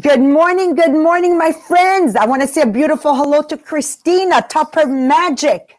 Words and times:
Good 0.00 0.20
morning, 0.20 0.74
good 0.74 0.92
morning, 0.94 1.36
my 1.36 1.52
friends. 1.52 2.16
I 2.16 2.24
want 2.26 2.42
to 2.42 2.48
say 2.48 2.62
a 2.62 2.66
beautiful 2.66 3.14
hello 3.14 3.42
to 3.42 3.58
Christina 3.58 4.46
Tupper 4.48 4.86
Magic 4.86 5.76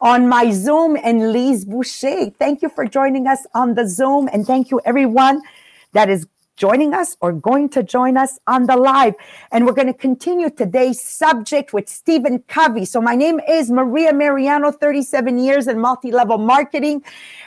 on 0.00 0.28
my 0.28 0.50
Zoom 0.50 0.98
and 1.04 1.32
Lise 1.32 1.64
Boucher. 1.64 2.30
Thank 2.38 2.62
you 2.62 2.68
for 2.68 2.86
joining 2.86 3.28
us 3.28 3.46
on 3.54 3.74
the 3.74 3.86
Zoom, 3.88 4.28
and 4.32 4.44
thank 4.46 4.72
you 4.72 4.80
everyone 4.84 5.42
that 5.92 6.10
is 6.10 6.26
joining 6.56 6.94
us 6.94 7.16
or 7.20 7.32
going 7.32 7.68
to 7.70 7.82
join 7.82 8.16
us 8.16 8.38
on 8.46 8.66
the 8.66 8.76
live. 8.76 9.14
And 9.50 9.66
we're 9.66 9.72
going 9.72 9.86
to 9.88 9.94
continue 9.94 10.50
today's 10.50 11.00
subject 11.00 11.72
with 11.72 11.88
Stephen 11.88 12.40
Covey. 12.48 12.84
So 12.84 13.00
my 13.00 13.14
name 13.14 13.40
is 13.48 13.70
Maria 13.70 14.12
Mariano, 14.12 14.70
37 14.70 15.38
years 15.38 15.66
in 15.66 15.78
multi-level 15.80 16.38
marketing. 16.38 17.02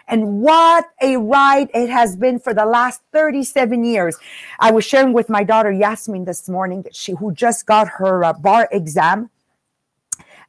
And 0.07 0.41
what 0.41 0.85
a 1.01 1.17
ride 1.17 1.69
it 1.73 1.89
has 1.89 2.15
been 2.15 2.39
for 2.39 2.53
the 2.53 2.65
last 2.65 3.01
37 3.11 3.83
years. 3.83 4.17
I 4.59 4.71
was 4.71 4.85
sharing 4.85 5.13
with 5.13 5.29
my 5.29 5.43
daughter 5.43 5.71
Yasmin 5.71 6.25
this 6.25 6.49
morning, 6.49 6.85
she 6.91 7.13
who 7.13 7.33
just 7.33 7.65
got 7.65 7.87
her 7.87 8.23
uh, 8.23 8.33
bar 8.33 8.67
exam 8.71 9.29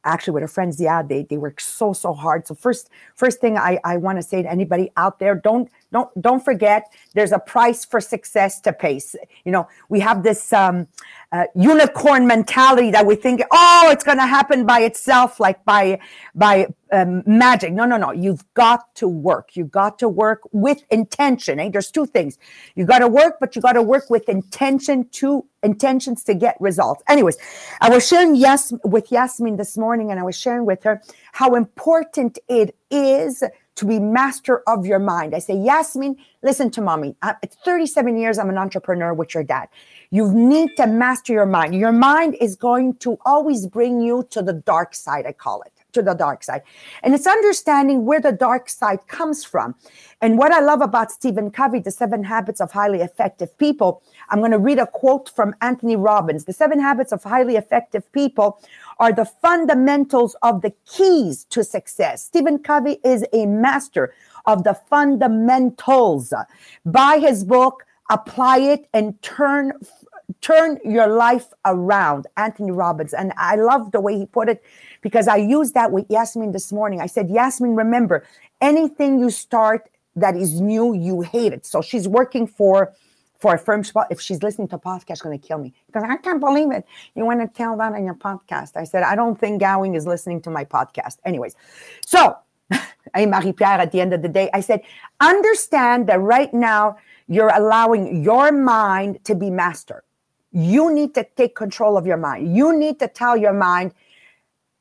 actually 0.03 0.33
with 0.33 0.41
her 0.41 0.47
friends 0.47 0.79
yeah 0.79 1.01
they, 1.01 1.23
they 1.23 1.37
work 1.37 1.59
so 1.59 1.91
so 1.91 2.13
hard 2.13 2.47
so 2.47 2.55
first 2.55 2.89
first 3.15 3.41
thing 3.41 3.57
i, 3.57 3.79
I 3.83 3.97
want 3.97 4.17
to 4.17 4.23
say 4.23 4.41
to 4.41 4.49
anybody 4.49 4.91
out 4.95 5.19
there 5.19 5.35
don't 5.35 5.69
don't 5.91 6.09
don't 6.21 6.43
forget 6.43 6.91
there's 7.13 7.31
a 7.31 7.39
price 7.39 7.85
for 7.85 7.99
success 7.99 8.59
to 8.61 8.73
pay. 8.73 8.99
You 9.45 9.51
know 9.51 9.67
we 9.89 9.99
have 9.99 10.23
this 10.23 10.51
um, 10.53 10.87
uh, 11.31 11.45
unicorn 11.55 12.25
mentality 12.25 12.91
that 12.91 13.05
we 13.05 13.15
think 13.15 13.41
oh 13.51 13.89
it's 13.91 14.03
going 14.03 14.17
to 14.17 14.25
happen 14.25 14.65
by 14.65 14.79
itself 14.81 15.39
like 15.39 15.63
by 15.65 15.99
by 16.35 16.67
um, 16.91 17.23
magic. 17.25 17.73
No 17.73 17.85
no 17.85 17.97
no. 17.97 18.11
You've 18.11 18.43
got 18.53 18.93
to 18.95 19.07
work. 19.07 19.55
You've 19.55 19.71
got 19.71 19.99
to 19.99 20.09
work 20.09 20.41
with 20.51 20.83
intention. 20.89 21.59
Eh? 21.59 21.69
there's 21.69 21.91
two 21.91 22.05
things. 22.05 22.37
You 22.75 22.85
got 22.85 22.99
to 22.99 23.07
work 23.07 23.35
but 23.39 23.55
you 23.55 23.61
got 23.61 23.73
to 23.73 23.83
work 23.83 24.09
with 24.09 24.27
intention 24.29 25.07
to 25.09 25.45
intentions 25.63 26.23
to 26.23 26.33
get 26.33 26.55
results. 26.59 27.03
Anyways 27.07 27.37
i 27.81 27.89
was 27.89 28.07
sharing 28.07 28.35
yes 28.35 28.73
with 28.83 29.11
yasmin 29.11 29.57
this 29.57 29.77
morning 29.77 30.11
and 30.11 30.19
i 30.19 30.23
was 30.23 30.37
sharing 30.37 30.65
with 30.65 30.83
her 30.83 31.01
how 31.33 31.55
important 31.55 32.37
it 32.47 32.75
is 32.89 33.43
to 33.77 33.85
be 33.85 33.99
master 33.99 34.63
of 34.67 34.85
your 34.85 34.99
mind. 34.99 35.33
I 35.33 35.39
say, 35.39 35.55
Yasmin, 35.55 36.17
listen 36.41 36.69
to 36.71 36.81
mommy. 36.81 37.15
It's 37.41 37.55
37 37.63 38.17
years 38.17 38.37
I'm 38.37 38.49
an 38.49 38.57
entrepreneur 38.57 39.13
with 39.13 39.33
your 39.33 39.43
dad. 39.43 39.69
You 40.09 40.31
need 40.33 40.75
to 40.77 40.87
master 40.87 41.33
your 41.33 41.45
mind. 41.45 41.75
Your 41.75 41.91
mind 41.91 42.35
is 42.41 42.55
going 42.55 42.95
to 42.95 43.17
always 43.25 43.67
bring 43.67 44.01
you 44.01 44.27
to 44.31 44.41
the 44.41 44.53
dark 44.53 44.95
side, 44.95 45.25
I 45.25 45.31
call 45.31 45.61
it, 45.61 45.71
to 45.93 46.01
the 46.01 46.13
dark 46.15 46.43
side. 46.43 46.63
And 47.03 47.13
it's 47.13 47.27
understanding 47.27 48.05
where 48.05 48.19
the 48.19 48.31
dark 48.31 48.67
side 48.67 49.07
comes 49.07 49.43
from. 49.43 49.75
And 50.21 50.39
what 50.39 50.51
I 50.51 50.59
love 50.59 50.81
about 50.81 51.11
Stephen 51.11 51.51
Covey, 51.51 51.79
The 51.79 51.91
Seven 51.91 52.23
Habits 52.23 52.59
of 52.59 52.71
Highly 52.71 53.01
Effective 53.01 53.55
People, 53.59 54.01
I'm 54.29 54.39
going 54.39 54.51
to 54.51 54.59
read 54.59 54.79
a 54.79 54.87
quote 54.87 55.29
from 55.29 55.55
Anthony 55.61 55.95
Robbins. 55.95 56.45
The 56.45 56.53
Seven 56.53 56.79
Habits 56.79 57.11
of 57.11 57.23
Highly 57.23 57.55
Effective 57.55 58.11
People 58.11 58.61
are 58.99 59.13
the 59.13 59.25
fundamentals 59.25 60.35
of 60.41 60.61
the 60.61 60.73
keys 60.85 61.45
to 61.45 61.63
success. 61.63 62.25
Stephen 62.25 62.59
Covey 62.59 62.99
is 63.03 63.25
a 63.33 63.45
master 63.45 64.13
of 64.45 64.63
the 64.63 64.73
fundamentals. 64.73 66.33
Buy 66.85 67.19
his 67.19 67.43
book, 67.43 67.85
apply 68.09 68.59
it, 68.59 68.87
and 68.93 69.21
turn 69.21 69.73
turn 70.41 70.77
your 70.83 71.07
life 71.07 71.47
around. 71.65 72.27
Anthony 72.35 72.71
Robbins. 72.71 73.13
And 73.13 73.31
I 73.37 73.55
love 73.55 73.91
the 73.91 74.01
way 74.01 74.17
he 74.17 74.25
put 74.25 74.49
it 74.49 74.61
because 75.01 75.27
I 75.27 75.37
used 75.37 75.73
that 75.73 75.91
with 75.91 76.05
Yasmin 76.09 76.51
this 76.51 76.71
morning. 76.71 76.99
I 76.99 77.05
said, 77.05 77.29
Yasmin, 77.29 77.75
remember, 77.75 78.25
anything 78.59 79.19
you 79.19 79.29
start 79.29 79.89
that 80.17 80.35
is 80.35 80.59
new, 80.59 80.93
you 80.93 81.21
hate 81.21 81.53
it. 81.53 81.65
So 81.65 81.81
she's 81.81 82.07
working 82.07 82.45
for 82.45 82.93
for 83.39 83.53
a 83.53 83.57
firm 83.57 83.83
spot. 83.83 84.07
If 84.09 84.19
she's 84.19 84.41
listening 84.43 84.67
to 84.69 84.75
a 84.75 84.79
podcast, 84.79 85.09
she's 85.09 85.21
going 85.21 85.39
to 85.39 85.47
kill 85.47 85.59
me 85.59 85.73
because 85.87 86.03
I 86.03 86.17
can't 86.17 86.39
believe 86.39 86.71
it. 86.71 86.85
You 87.15 87.25
want 87.25 87.41
to 87.41 87.47
tell 87.47 87.77
that 87.77 87.93
on 87.93 88.05
your 88.05 88.15
podcast. 88.15 88.75
I 88.75 88.83
said, 88.83 89.03
I 89.03 89.15
don't 89.15 89.39
think 89.39 89.61
Gowing 89.61 89.95
is 89.95 90.07
listening 90.07 90.41
to 90.41 90.49
my 90.49 90.65
podcast. 90.65 91.17
Anyways, 91.25 91.55
so 92.05 92.37
hey, 93.15 93.25
Marie 93.25 93.53
Pierre, 93.53 93.79
at 93.79 93.91
the 93.91 94.01
end 94.01 94.13
of 94.13 94.21
the 94.21 94.29
day, 94.29 94.49
I 94.53 94.61
said, 94.61 94.81
understand 95.19 96.07
that 96.07 96.19
right 96.19 96.53
now 96.53 96.97
you're 97.27 97.53
allowing 97.53 98.23
your 98.23 98.51
mind 98.51 99.23
to 99.25 99.35
be 99.35 99.49
master. 99.49 100.03
You 100.51 100.93
need 100.93 101.13
to 101.15 101.25
take 101.35 101.55
control 101.55 101.97
of 101.97 102.07
your 102.07 102.17
mind. 102.17 102.55
You 102.55 102.77
need 102.77 102.99
to 102.99 103.07
tell 103.07 103.37
your 103.37 103.53
mind, 103.53 103.93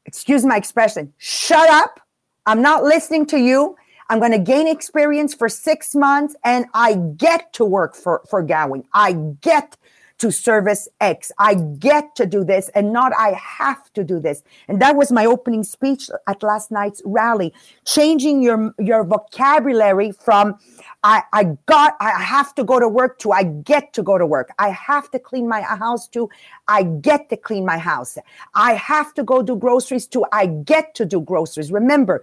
excuse 0.05 0.45
my 0.45 0.57
expression, 0.57 1.13
shut 1.19 1.69
up. 1.69 2.01
I'm 2.47 2.63
not 2.63 2.85
listening 2.85 3.27
to 3.27 3.39
you. 3.39 3.77
I'm 4.09 4.19
going 4.21 4.33
to 4.33 4.39
gain 4.39 4.69
experience 4.69 5.35
for 5.35 5.49
six 5.49 5.95
months 5.95 6.37
and 6.45 6.67
I 6.75 6.95
get 6.95 7.53
to 7.55 7.65
work 7.65 7.95
for, 7.95 8.23
for 8.29 8.43
Gowing. 8.43 8.85
I 8.93 9.13
get 9.41 9.77
to 10.19 10.33
service 10.33 10.89
X. 11.01 11.31
I 11.39 11.55
get 11.55 12.15
to 12.17 12.25
do 12.25 12.43
this 12.43 12.71
and 12.71 12.93
not 12.93 13.13
I 13.19 13.33
have 13.33 13.93
to 13.93 14.03
do 14.03 14.19
this. 14.19 14.43
And 14.69 14.81
that 14.81 14.97
was 14.97 15.13
my 15.13 15.27
opening 15.27 15.63
speech 15.63 16.09
at 16.27 16.43
last 16.43 16.71
night's 16.71 17.03
rally. 17.05 17.53
Changing 17.85 18.43
your, 18.43 18.73
your 18.79 19.05
vocabulary 19.05 20.13
from 20.13 20.59
I, 21.03 21.23
I 21.33 21.45
got, 21.67 21.97
I 22.01 22.23
have 22.23 22.55
to 22.55 22.65
go 22.65 22.81
to 22.81 22.89
work 22.89 23.19
to 23.21 23.33
I 23.33 23.45
get 23.45 23.93
to 23.93 24.03
go 24.03 24.17
to 24.17 24.27
work. 24.27 24.53
I 24.59 24.71
have 24.71 25.11
to 25.11 25.19
clean 25.19 25.49
my 25.49 25.61
house 25.61 26.09
to 26.09 26.31
I 26.67 26.85
get 26.85 27.29
to 27.31 27.37
clean 27.37 27.67
my 27.67 27.79
house. 27.79 28.17
I 28.55 28.75
have 28.75 29.13
to 29.15 29.23
go 29.23 29.43
do 29.43 29.57
groceries 29.57 30.07
to 30.09 30.25
I 30.33 30.47
get 30.47 30.95
to 30.95 31.05
do 31.05 31.21
groceries. 31.21 31.71
Remember, 31.71 32.23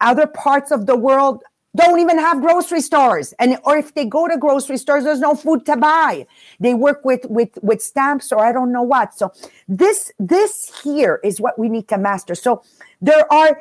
other 0.00 0.26
parts 0.26 0.70
of 0.70 0.86
the 0.86 0.96
world 0.96 1.42
don't 1.76 1.98
even 1.98 2.18
have 2.18 2.40
grocery 2.40 2.80
stores. 2.80 3.34
And 3.38 3.58
or 3.64 3.76
if 3.76 3.94
they 3.94 4.04
go 4.04 4.28
to 4.28 4.36
grocery 4.36 4.76
stores 4.76 5.04
there's 5.04 5.20
no 5.20 5.34
food 5.34 5.66
to 5.66 5.76
buy. 5.76 6.26
They 6.60 6.74
work 6.74 7.04
with 7.04 7.24
with 7.28 7.58
with 7.62 7.82
stamps 7.82 8.32
or 8.32 8.44
i 8.44 8.52
don't 8.52 8.72
know 8.72 8.82
what. 8.82 9.14
So 9.14 9.32
this 9.68 10.12
this 10.18 10.80
here 10.82 11.20
is 11.24 11.40
what 11.40 11.58
we 11.58 11.68
need 11.68 11.88
to 11.88 11.98
master. 11.98 12.34
So 12.34 12.62
there 13.00 13.30
are 13.32 13.60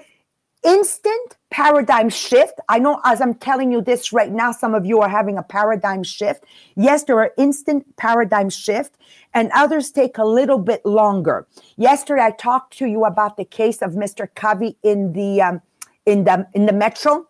instant 0.63 1.37
paradigm 1.49 2.09
shift. 2.09 2.59
I 2.69 2.79
know 2.79 3.01
as 3.03 3.19
i'm 3.19 3.33
telling 3.33 3.71
you 3.71 3.81
this 3.81 4.13
right 4.13 4.31
now 4.31 4.51
some 4.51 4.75
of 4.75 4.85
you 4.85 5.01
are 5.01 5.09
having 5.09 5.37
a 5.39 5.43
paradigm 5.43 6.03
shift. 6.03 6.43
Yes 6.75 7.03
there 7.05 7.17
are 7.19 7.31
instant 7.37 7.97
paradigm 7.97 8.49
shift 8.51 8.95
and 9.33 9.49
others 9.55 9.89
take 9.91 10.19
a 10.19 10.25
little 10.25 10.59
bit 10.59 10.85
longer. 10.85 11.47
Yesterday 11.77 12.21
i 12.21 12.31
talked 12.31 12.77
to 12.77 12.85
you 12.85 13.05
about 13.05 13.37
the 13.37 13.45
case 13.45 13.81
of 13.81 13.93
mr 13.93 14.27
covey 14.35 14.77
in 14.83 15.13
the 15.13 15.41
um, 15.41 15.61
in 16.05 16.23
the 16.23 16.47
in 16.53 16.65
the 16.65 16.73
metro 16.73 17.27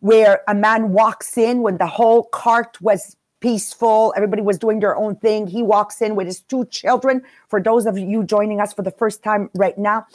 where 0.00 0.42
a 0.48 0.54
man 0.54 0.92
walks 0.92 1.38
in 1.38 1.62
when 1.62 1.78
the 1.78 1.86
whole 1.86 2.24
cart 2.24 2.80
was 2.80 3.16
peaceful 3.40 4.14
everybody 4.16 4.40
was 4.40 4.56
doing 4.58 4.80
their 4.80 4.96
own 4.96 5.16
thing. 5.16 5.46
He 5.46 5.62
walks 5.62 6.00
in 6.00 6.14
with 6.14 6.26
his 6.26 6.40
two 6.42 6.64
children 6.66 7.22
for 7.48 7.60
those 7.60 7.86
of 7.86 7.98
you 7.98 8.22
joining 8.22 8.60
us 8.60 8.72
for 8.72 8.82
the 8.82 8.92
first 8.92 9.22
time 9.22 9.50
right 9.54 9.76
now. 9.76 10.06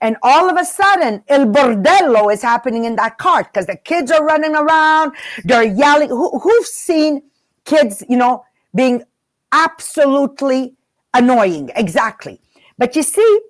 And 0.00 0.16
all 0.22 0.50
of 0.50 0.56
a 0.56 0.64
sudden 0.64 1.22
el 1.28 1.46
bordello 1.46 2.32
is 2.32 2.42
happening 2.42 2.84
in 2.84 2.96
that 2.96 3.18
cart 3.18 3.46
because 3.52 3.66
the 3.66 3.76
kids 3.76 4.10
are 4.10 4.24
running 4.24 4.54
around 4.54 5.12
they're 5.44 5.62
yelling. 5.62 6.08
Who, 6.08 6.38
who've 6.40 6.66
seen 6.66 7.22
kids 7.64 8.02
you 8.08 8.16
know 8.16 8.44
being 8.74 9.04
absolutely 9.52 10.74
annoying? 11.14 11.70
Exactly. 11.76 12.40
But 12.78 12.96
you 12.96 13.04
see 13.04 13.40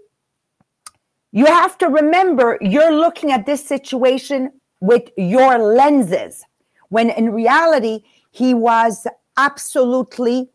you 1.32 1.46
have 1.46 1.76
to 1.78 1.88
remember 1.88 2.58
you're 2.60 2.92
looking 2.92 3.32
at 3.32 3.46
this 3.46 3.66
situation 3.66 4.52
with 4.80 5.10
your 5.16 5.58
lenses, 5.58 6.44
when 6.90 7.10
in 7.10 7.32
reality, 7.32 8.02
he 8.30 8.52
was 8.54 9.06
absolutely 9.36 10.50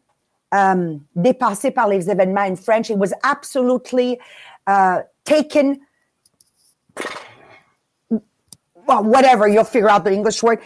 um, 0.52 1.06
dépassé 1.18 1.74
par 1.74 1.88
les 1.88 2.08
événements 2.08 2.48
in 2.48 2.56
French. 2.56 2.88
He 2.88 2.96
was 2.96 3.14
absolutely 3.24 4.20
uh, 4.68 5.02
taken, 5.26 5.80
well, 8.86 9.04
whatever, 9.04 9.48
you'll 9.48 9.64
figure 9.64 9.90
out 9.90 10.04
the 10.04 10.12
English 10.12 10.44
word 10.44 10.60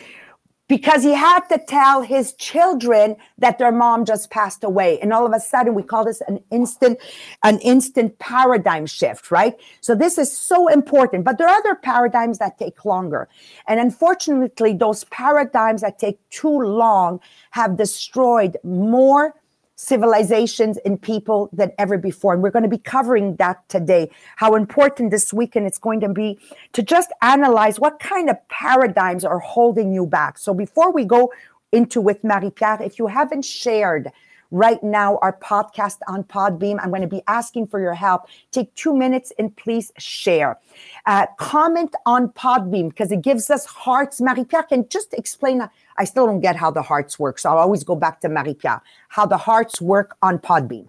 because 0.71 1.03
he 1.03 1.11
had 1.11 1.41
to 1.49 1.57
tell 1.57 2.01
his 2.01 2.31
children 2.35 3.17
that 3.37 3.57
their 3.57 3.73
mom 3.73 4.05
just 4.05 4.29
passed 4.29 4.63
away. 4.63 4.97
And 5.01 5.11
all 5.11 5.25
of 5.25 5.33
a 5.33 5.39
sudden 5.41 5.73
we 5.73 5.83
call 5.83 6.05
this 6.05 6.21
an 6.29 6.39
instant 6.49 6.97
an 7.43 7.59
instant 7.59 8.17
paradigm 8.19 8.85
shift 8.85 9.31
right? 9.31 9.53
So 9.81 9.95
this 9.95 10.17
is 10.17 10.31
so 10.31 10.69
important 10.69 11.25
but 11.25 11.37
there 11.37 11.49
are 11.49 11.57
other 11.57 11.75
paradigms 11.75 12.37
that 12.37 12.57
take 12.57 12.85
longer. 12.85 13.27
And 13.67 13.81
unfortunately 13.81 14.71
those 14.71 15.03
paradigms 15.05 15.81
that 15.81 15.99
take 15.99 16.17
too 16.29 16.61
long 16.61 17.19
have 17.49 17.75
destroyed 17.75 18.55
more 18.63 19.35
civilizations 19.81 20.77
and 20.85 21.01
people 21.01 21.49
than 21.51 21.71
ever 21.79 21.97
before. 21.97 22.33
And 22.33 22.43
we're 22.43 22.51
going 22.51 22.61
to 22.61 22.69
be 22.69 22.77
covering 22.77 23.35
that 23.37 23.67
today, 23.67 24.11
how 24.35 24.53
important 24.53 25.09
this 25.09 25.33
weekend 25.33 25.65
it's 25.65 25.79
going 25.79 25.99
to 26.01 26.09
be 26.09 26.37
to 26.73 26.83
just 26.83 27.09
analyze 27.23 27.79
what 27.79 27.99
kind 27.99 28.29
of 28.29 28.37
paradigms 28.47 29.25
are 29.25 29.39
holding 29.39 29.91
you 29.91 30.05
back. 30.05 30.37
So 30.37 30.53
before 30.53 30.91
we 30.91 31.03
go 31.03 31.33
into 31.71 31.99
with 31.99 32.23
Marie-Pierre, 32.23 32.83
if 32.83 32.99
you 32.99 33.07
haven't 33.07 33.43
shared 33.43 34.11
right 34.51 34.81
now 34.83 35.17
our 35.21 35.37
podcast 35.37 35.97
on 36.07 36.23
Podbean. 36.23 36.77
I'm 36.81 36.89
going 36.89 37.01
to 37.01 37.07
be 37.07 37.23
asking 37.27 37.67
for 37.67 37.79
your 37.79 37.93
help. 37.93 38.27
Take 38.51 38.73
two 38.75 38.95
minutes 38.95 39.31
and 39.39 39.55
please 39.55 39.91
share. 39.97 40.59
Uh, 41.05 41.25
comment 41.37 41.95
on 42.05 42.29
Podbean 42.29 42.89
because 42.89 43.11
it 43.11 43.21
gives 43.21 43.49
us 43.49 43.65
hearts. 43.65 44.21
Marie-Pierre 44.21 44.63
can 44.63 44.87
just 44.89 45.13
explain 45.13 45.67
I 45.97 46.03
still 46.05 46.25
don't 46.25 46.41
get 46.41 46.55
how 46.55 46.71
the 46.71 46.81
hearts 46.81 47.17
work. 47.17 47.39
So 47.39 47.49
I'll 47.49 47.57
always 47.57 47.83
go 47.83 47.95
back 47.95 48.21
to 48.21 48.29
Marie 48.29 48.53
Pierre, 48.53 48.81
how 49.09 49.25
the 49.25 49.37
hearts 49.37 49.81
work 49.81 50.17
on 50.21 50.39
Podbean. 50.39 50.87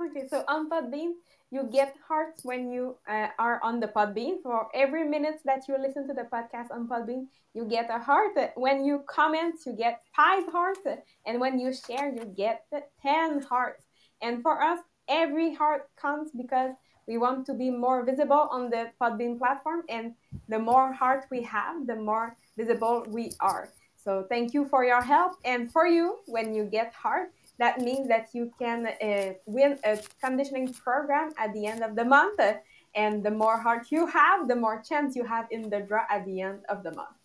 Okay, 0.00 0.26
so 0.28 0.44
on 0.48 0.70
Podbean, 0.70 1.12
you 1.50 1.68
get 1.72 1.96
hearts 2.06 2.44
when 2.44 2.70
you 2.70 2.96
uh, 3.08 3.28
are 3.38 3.60
on 3.62 3.80
the 3.80 3.88
Podbean. 3.88 4.42
For 4.42 4.68
every 4.74 5.08
minute 5.08 5.40
that 5.44 5.66
you 5.68 5.76
listen 5.78 6.06
to 6.06 6.14
the 6.14 6.28
podcast 6.32 6.70
on 6.70 6.86
Podbean, 6.86 7.26
you 7.54 7.64
get 7.64 7.90
a 7.90 7.98
heart. 7.98 8.36
When 8.54 8.84
you 8.84 9.02
comment, 9.08 9.56
you 9.66 9.72
get 9.72 10.00
five 10.14 10.44
hearts. 10.52 10.80
And 11.26 11.40
when 11.40 11.58
you 11.58 11.72
share, 11.72 12.14
you 12.14 12.24
get 12.24 12.64
10 13.02 13.42
hearts. 13.42 13.84
And 14.22 14.42
for 14.42 14.62
us, 14.62 14.78
every 15.08 15.54
heart 15.54 15.88
counts 16.00 16.30
because 16.36 16.72
we 17.08 17.18
want 17.18 17.46
to 17.46 17.54
be 17.54 17.70
more 17.70 18.04
visible 18.04 18.46
on 18.52 18.70
the 18.70 18.92
Podbean 19.00 19.36
platform. 19.36 19.82
And 19.88 20.14
the 20.48 20.58
more 20.58 20.92
heart 20.92 21.24
we 21.30 21.42
have, 21.42 21.86
the 21.86 21.96
more 21.96 22.36
visible 22.56 23.04
we 23.08 23.32
are. 23.40 23.70
So 23.96 24.24
thank 24.28 24.54
you 24.54 24.66
for 24.66 24.84
your 24.84 25.02
help. 25.02 25.32
And 25.44 25.70
for 25.70 25.86
you, 25.86 26.18
when 26.26 26.54
you 26.54 26.64
get 26.64 26.94
heart, 26.94 27.32
that 27.60 27.80
means 27.80 28.08
that 28.08 28.28
you 28.32 28.52
can 28.58 28.86
uh, 28.86 29.32
win 29.46 29.78
a 29.84 29.98
conditioning 30.22 30.72
program 30.72 31.32
at 31.38 31.52
the 31.52 31.66
end 31.66 31.82
of 31.82 31.94
the 31.94 32.04
month. 32.04 32.40
And 32.94 33.22
the 33.22 33.30
more 33.30 33.58
heart 33.58 33.86
you 33.90 34.06
have, 34.06 34.48
the 34.48 34.56
more 34.56 34.82
chance 34.82 35.14
you 35.14 35.24
have 35.24 35.46
in 35.50 35.70
the 35.70 35.80
draw 35.80 36.04
at 36.10 36.24
the 36.26 36.40
end 36.40 36.60
of 36.68 36.82
the 36.82 36.92
month. 36.92 37.16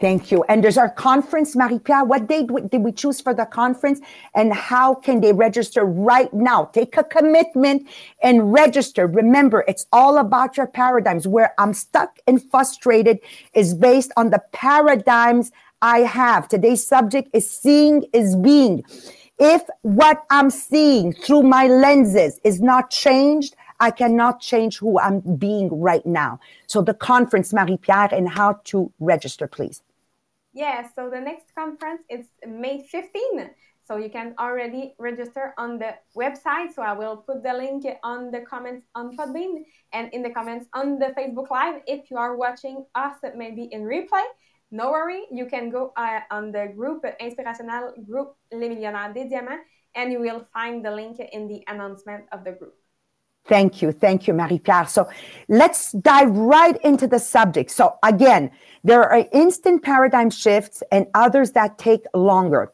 Thank 0.00 0.32
you. 0.32 0.42
And 0.48 0.62
there's 0.62 0.76
our 0.76 0.90
conference, 0.90 1.54
Marie-Pierre. 1.54 2.04
What 2.04 2.26
date 2.26 2.48
did 2.68 2.82
we 2.82 2.90
choose 2.90 3.20
for 3.20 3.32
the 3.32 3.46
conference? 3.46 4.00
And 4.34 4.52
how 4.52 4.94
can 4.94 5.20
they 5.20 5.32
register 5.32 5.84
right 5.84 6.32
now? 6.34 6.64
Take 6.66 6.96
a 6.96 7.04
commitment 7.04 7.86
and 8.20 8.52
register. 8.52 9.06
Remember, 9.06 9.64
it's 9.68 9.86
all 9.92 10.18
about 10.18 10.56
your 10.56 10.66
paradigms. 10.66 11.28
Where 11.28 11.54
I'm 11.58 11.72
stuck 11.72 12.18
and 12.26 12.42
frustrated 12.50 13.20
is 13.54 13.72
based 13.72 14.10
on 14.16 14.30
the 14.30 14.42
paradigms 14.52 15.52
I 15.80 16.00
have. 16.00 16.48
Today's 16.48 16.84
subject 16.84 17.28
is 17.32 17.48
seeing 17.48 18.04
is 18.12 18.34
being. 18.34 18.82
If 19.38 19.62
what 19.82 20.24
I'm 20.30 20.50
seeing 20.50 21.12
through 21.12 21.42
my 21.42 21.66
lenses 21.66 22.40
is 22.44 22.60
not 22.60 22.90
changed, 22.90 23.56
I 23.80 23.90
cannot 23.90 24.40
change 24.40 24.78
who 24.78 24.98
I'm 24.98 25.20
being 25.20 25.80
right 25.80 26.06
now. 26.06 26.38
So 26.66 26.82
the 26.82 26.94
conference, 26.94 27.52
Marie-Pierre, 27.52 28.14
and 28.14 28.28
how 28.28 28.60
to 28.64 28.92
register, 29.00 29.46
please. 29.46 29.82
Yeah, 30.52 30.86
so 30.94 31.10
the 31.10 31.20
next 31.20 31.52
conference 31.54 32.02
is 32.08 32.26
May 32.46 32.86
15. 32.86 33.50
So 33.86 33.96
you 33.96 34.08
can 34.08 34.34
already 34.38 34.94
register 34.98 35.52
on 35.58 35.78
the 35.78 35.94
website. 36.16 36.72
So 36.74 36.82
I 36.82 36.92
will 36.92 37.18
put 37.18 37.42
the 37.42 37.52
link 37.52 37.84
on 38.02 38.30
the 38.30 38.40
comments 38.40 38.86
on 38.94 39.16
Podbean 39.16 39.64
and 39.92 40.10
in 40.14 40.22
the 40.22 40.30
comments 40.30 40.66
on 40.72 40.98
the 40.98 41.12
Facebook 41.18 41.50
Live. 41.50 41.82
If 41.86 42.10
you 42.10 42.16
are 42.16 42.36
watching 42.36 42.86
us 42.94 43.16
maybe 43.36 43.68
in 43.72 43.82
replay, 43.82 44.24
no 44.70 44.90
worry, 44.90 45.22
you 45.30 45.46
can 45.46 45.70
go 45.70 45.92
uh, 45.96 46.20
on 46.30 46.52
the 46.52 46.72
group 46.74 47.04
Inspirational 47.20 47.94
Group 48.08 48.36
Les 48.52 48.68
Millionnaires 48.68 49.12
des 49.14 49.28
Diamants 49.28 49.62
and 49.94 50.12
you 50.12 50.20
will 50.20 50.44
find 50.52 50.84
the 50.84 50.90
link 50.90 51.20
in 51.20 51.46
the 51.46 51.62
announcement 51.68 52.24
of 52.32 52.44
the 52.44 52.52
group. 52.52 52.74
Thank 53.46 53.82
you. 53.82 53.92
Thank 53.92 54.26
you, 54.26 54.32
Marie-Pierre. 54.32 54.86
So 54.86 55.08
let's 55.48 55.92
dive 55.92 56.30
right 56.30 56.80
into 56.82 57.06
the 57.06 57.18
subject. 57.18 57.70
So 57.70 57.98
again, 58.02 58.50
there 58.82 59.02
are 59.02 59.26
instant 59.32 59.82
paradigm 59.82 60.30
shifts 60.30 60.82
and 60.90 61.06
others 61.14 61.52
that 61.52 61.76
take 61.76 62.04
longer. 62.14 62.72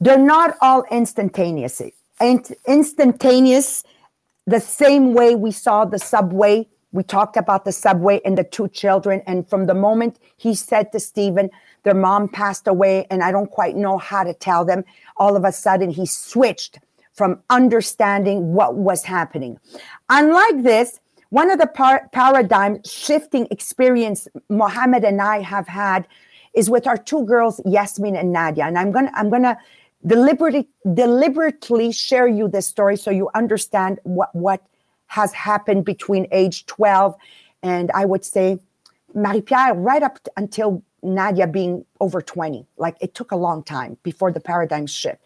They're 0.00 0.16
not 0.16 0.56
all 0.60 0.84
instantaneous. 0.92 1.82
Instantaneous, 2.20 3.84
the 4.46 4.60
same 4.60 5.12
way 5.12 5.34
we 5.34 5.50
saw 5.50 5.84
the 5.84 5.98
subway 5.98 6.68
we 6.92 7.02
talked 7.02 7.36
about 7.36 7.64
the 7.64 7.72
subway 7.72 8.20
and 8.24 8.36
the 8.36 8.44
two 8.44 8.68
children. 8.68 9.22
And 9.26 9.48
from 9.48 9.66
the 9.66 9.74
moment 9.74 10.18
he 10.36 10.54
said 10.54 10.92
to 10.92 11.00
Stephen, 11.00 11.50
their 11.82 11.94
mom 11.94 12.28
passed 12.28 12.66
away, 12.66 13.06
and 13.10 13.22
I 13.22 13.32
don't 13.32 13.50
quite 13.50 13.76
know 13.76 13.96
how 13.96 14.24
to 14.24 14.34
tell 14.34 14.64
them, 14.64 14.84
all 15.16 15.36
of 15.36 15.44
a 15.44 15.52
sudden 15.52 15.90
he 15.90 16.04
switched 16.06 16.78
from 17.14 17.40
understanding 17.50 18.52
what 18.52 18.76
was 18.76 19.04
happening. 19.04 19.58
Unlike 20.08 20.62
this, 20.62 21.00
one 21.30 21.50
of 21.50 21.58
the 21.58 21.66
par- 21.66 22.08
paradigm 22.12 22.82
shifting 22.84 23.46
experience 23.50 24.26
Mohammed 24.48 25.04
and 25.04 25.22
I 25.22 25.40
have 25.40 25.68
had 25.68 26.06
is 26.54 26.68
with 26.68 26.86
our 26.86 26.96
two 26.96 27.24
girls, 27.24 27.60
Yasmin 27.64 28.16
and 28.16 28.32
Nadia. 28.32 28.64
And 28.64 28.76
I'm 28.76 28.90
gonna 28.90 29.12
I'm 29.14 29.30
gonna 29.30 29.56
deliberately 30.06 30.68
deliberately 30.94 31.92
share 31.92 32.26
you 32.26 32.48
this 32.48 32.66
story 32.66 32.96
so 32.96 33.10
you 33.10 33.30
understand 33.34 34.00
what 34.02 34.34
what 34.34 34.62
has 35.10 35.32
happened 35.32 35.84
between 35.84 36.28
age 36.30 36.66
12 36.66 37.16
and 37.64 37.90
I 37.92 38.04
would 38.04 38.24
say 38.24 38.60
Marie-Pierre 39.12 39.74
right 39.74 40.04
up 40.04 40.18
until 40.36 40.84
Nadia 41.02 41.48
being 41.48 41.84
over 42.00 42.22
20. 42.22 42.64
Like 42.76 42.96
it 43.00 43.12
took 43.12 43.32
a 43.32 43.36
long 43.36 43.64
time 43.64 43.96
before 44.04 44.30
the 44.30 44.38
paradigm 44.38 44.86
shift. 44.86 45.20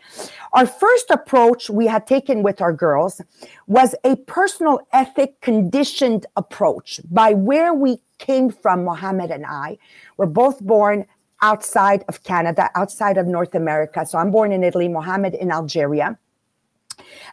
Our 0.54 0.66
first 0.66 1.10
approach 1.10 1.68
we 1.68 1.86
had 1.86 2.06
taken 2.06 2.42
with 2.42 2.62
our 2.62 2.72
girls 2.72 3.20
was 3.66 3.94
a 4.04 4.16
personal 4.16 4.80
ethic 4.92 5.40
conditioned 5.42 6.24
approach 6.34 7.00
by 7.10 7.34
where 7.34 7.74
we 7.74 7.98
came 8.16 8.50
from, 8.50 8.84
Mohammed 8.84 9.30
and 9.30 9.44
I. 9.44 9.76
were 10.16 10.26
both 10.26 10.60
born 10.60 11.04
outside 11.42 12.04
of 12.08 12.22
Canada, 12.22 12.70
outside 12.74 13.18
of 13.18 13.26
North 13.26 13.54
America. 13.54 14.06
So 14.06 14.16
I'm 14.16 14.30
born 14.30 14.50
in 14.50 14.64
Italy, 14.64 14.88
Mohammed 14.88 15.34
in 15.34 15.50
Algeria. 15.52 16.18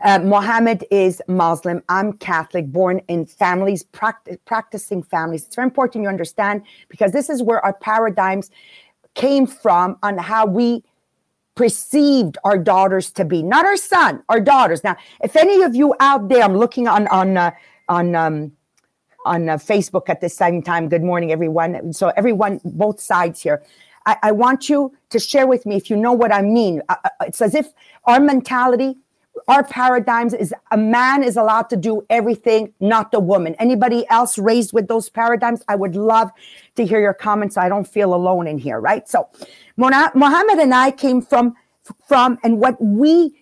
Uh, 0.04 0.20
Mohammed 0.20 0.86
is 0.92 1.22
Muslim. 1.28 1.82
I'm 1.90 2.14
Catholic, 2.14 2.72
born 2.72 3.02
in 3.08 3.26
families, 3.26 3.84
practic- 3.84 4.44
practicing 4.46 5.04
families. 5.04 5.46
It's 5.46 5.56
very 5.56 5.66
important 5.66 6.04
you 6.04 6.10
understand 6.10 6.64
because 6.90 7.12
this 7.12 7.30
is 7.30 7.44
where 7.44 7.64
our 7.66 7.74
paradigms 7.74 8.50
came 9.14 9.46
from 9.46 9.98
on 10.04 10.18
how 10.18 10.46
we 10.46 10.84
perceived 11.56 12.38
our 12.44 12.58
daughters 12.58 13.12
to 13.12 13.26
be, 13.26 13.44
not 13.44 13.66
our 13.66 13.78
son, 13.78 14.24
our 14.30 14.40
daughters. 14.40 14.84
Now, 14.84 14.96
if 15.24 15.36
any 15.36 15.64
of 15.64 15.76
you 15.76 15.94
out 16.00 16.30
there, 16.30 16.44
I'm 16.44 16.58
looking 16.58 16.88
on 16.88 17.08
on 17.08 17.38
uh, 17.38 17.52
on 17.90 18.16
um, 18.16 18.52
on 19.26 19.50
uh, 19.50 19.58
Facebook 19.58 20.10
at 20.10 20.22
the 20.22 20.30
same 20.30 20.62
time. 20.62 20.90
Good 20.90 21.04
morning, 21.04 21.32
everyone. 21.32 21.94
So 21.94 22.12
everyone, 22.16 22.60
both 22.64 23.00
sides 23.00 23.42
here. 23.42 23.64
I, 24.06 24.18
I 24.24 24.32
want 24.32 24.70
you 24.70 24.96
to 25.12 25.20
share 25.20 25.46
with 25.46 25.66
me 25.66 25.76
if 25.76 25.90
you 25.90 25.96
know 25.96 26.14
what 26.14 26.34
I 26.34 26.42
mean. 26.42 26.82
Uh, 26.90 26.96
uh 27.04 27.10
it's 27.28 27.42
as 27.42 27.54
if 27.54 27.68
our 28.06 28.20
mentality 28.20 28.98
our 29.48 29.64
paradigms 29.64 30.34
is 30.34 30.54
a 30.72 30.78
man 30.78 31.24
is 31.24 31.38
allowed 31.38 31.70
to 31.70 31.78
do 31.78 32.06
everything, 32.10 32.74
not 32.80 33.12
the 33.12 33.20
woman. 33.20 33.56
Anybody 33.60 34.08
else 34.10 34.38
raised 34.38 34.74
with 34.74 34.88
those 34.88 35.10
paradigms? 35.10 35.64
I 35.68 35.76
would 35.76 35.96
love 35.96 36.32
to 36.76 36.86
hear 36.86 37.00
your 37.00 37.14
comments. 37.14 37.56
So 37.56 37.62
I 37.62 37.70
don't 37.70 37.88
feel 37.88 38.14
alone 38.14 38.48
in 38.48 38.58
here, 38.58 38.80
right? 38.80 39.08
So, 39.10 39.28
Mohammed 39.78 40.60
and 40.60 40.74
I 40.74 40.92
came 40.92 41.22
from 41.22 41.56
from 42.08 42.38
and 42.44 42.60
what 42.60 42.82
we 42.82 43.41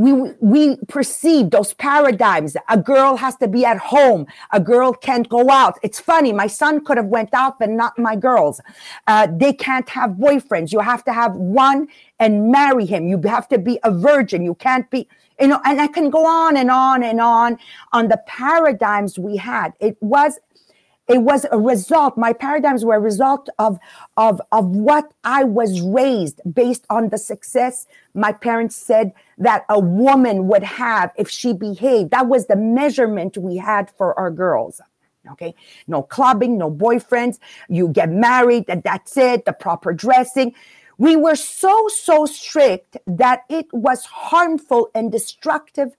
we 0.00 0.32
we 0.40 0.76
perceive 0.88 1.50
those 1.50 1.74
paradigms. 1.74 2.56
A 2.70 2.78
girl 2.78 3.16
has 3.16 3.36
to 3.36 3.46
be 3.46 3.66
at 3.66 3.76
home. 3.76 4.26
A 4.50 4.58
girl 4.58 4.94
can't 4.94 5.28
go 5.28 5.50
out. 5.50 5.78
It's 5.82 6.00
funny. 6.00 6.32
My 6.32 6.46
son 6.46 6.82
could 6.82 6.96
have 6.96 7.06
went 7.18 7.34
out 7.34 7.58
but 7.58 7.68
not 7.68 7.98
my 7.98 8.16
girls. 8.16 8.62
Uh, 9.06 9.28
they 9.30 9.52
can't 9.52 9.88
have 9.90 10.12
boyfriends. 10.12 10.72
You 10.72 10.80
have 10.80 11.04
to 11.04 11.12
have 11.12 11.34
one 11.36 11.88
and 12.18 12.50
marry 12.50 12.86
him. 12.86 13.08
You 13.08 13.20
have 13.26 13.46
to 13.48 13.58
be 13.58 13.78
a 13.84 13.90
virgin. 13.90 14.42
You 14.42 14.54
can't 14.54 14.90
be 14.90 15.06
you 15.38 15.48
know 15.48 15.60
and 15.64 15.80
i 15.80 15.86
can 15.86 16.10
go 16.10 16.26
on 16.26 16.56
and 16.56 16.70
on 16.70 17.02
and 17.02 17.20
on 17.20 17.58
on 17.92 18.08
the 18.08 18.20
paradigms 18.26 19.18
we 19.18 19.36
had. 19.36 19.74
It 19.80 19.98
was 20.00 20.38
it 21.10 21.22
was 21.22 21.44
a 21.50 21.58
result 21.58 22.16
my 22.16 22.32
paradigms 22.32 22.84
were 22.84 22.94
a 22.94 23.00
result 23.00 23.48
of 23.58 23.78
of 24.16 24.40
of 24.52 24.66
what 24.66 25.12
i 25.24 25.42
was 25.44 25.80
raised 25.80 26.40
based 26.54 26.86
on 26.88 27.08
the 27.08 27.18
success 27.18 27.86
my 28.14 28.32
parents 28.32 28.76
said 28.76 29.12
that 29.38 29.64
a 29.68 29.78
woman 29.78 30.46
would 30.48 30.62
have 30.62 31.10
if 31.16 31.28
she 31.28 31.52
behaved. 31.52 32.10
That 32.10 32.28
was 32.28 32.46
the 32.46 32.56
measurement 32.56 33.38
we 33.38 33.56
had 33.56 33.90
for 33.96 34.18
our 34.18 34.30
girls 34.30 34.80
okay? 35.32 35.54
No 35.86 36.02
clubbing 36.02 36.58
no 36.58 36.70
boyfriends. 36.70 37.38
You 37.68 37.88
get 37.88 38.10
married 38.10 38.64
and 38.68 38.82
that's 38.82 39.16
it 39.16 39.44
the 39.44 39.52
proper 39.52 39.92
dressing. 39.92 40.54
We 40.98 41.16
were 41.16 41.36
so 41.36 41.88
so 41.88 42.26
strict 42.26 42.96
that 43.06 43.44
it 43.48 43.66
was 43.72 44.04
harmful 44.04 44.90
and 44.94 45.10
destructive 45.12 45.96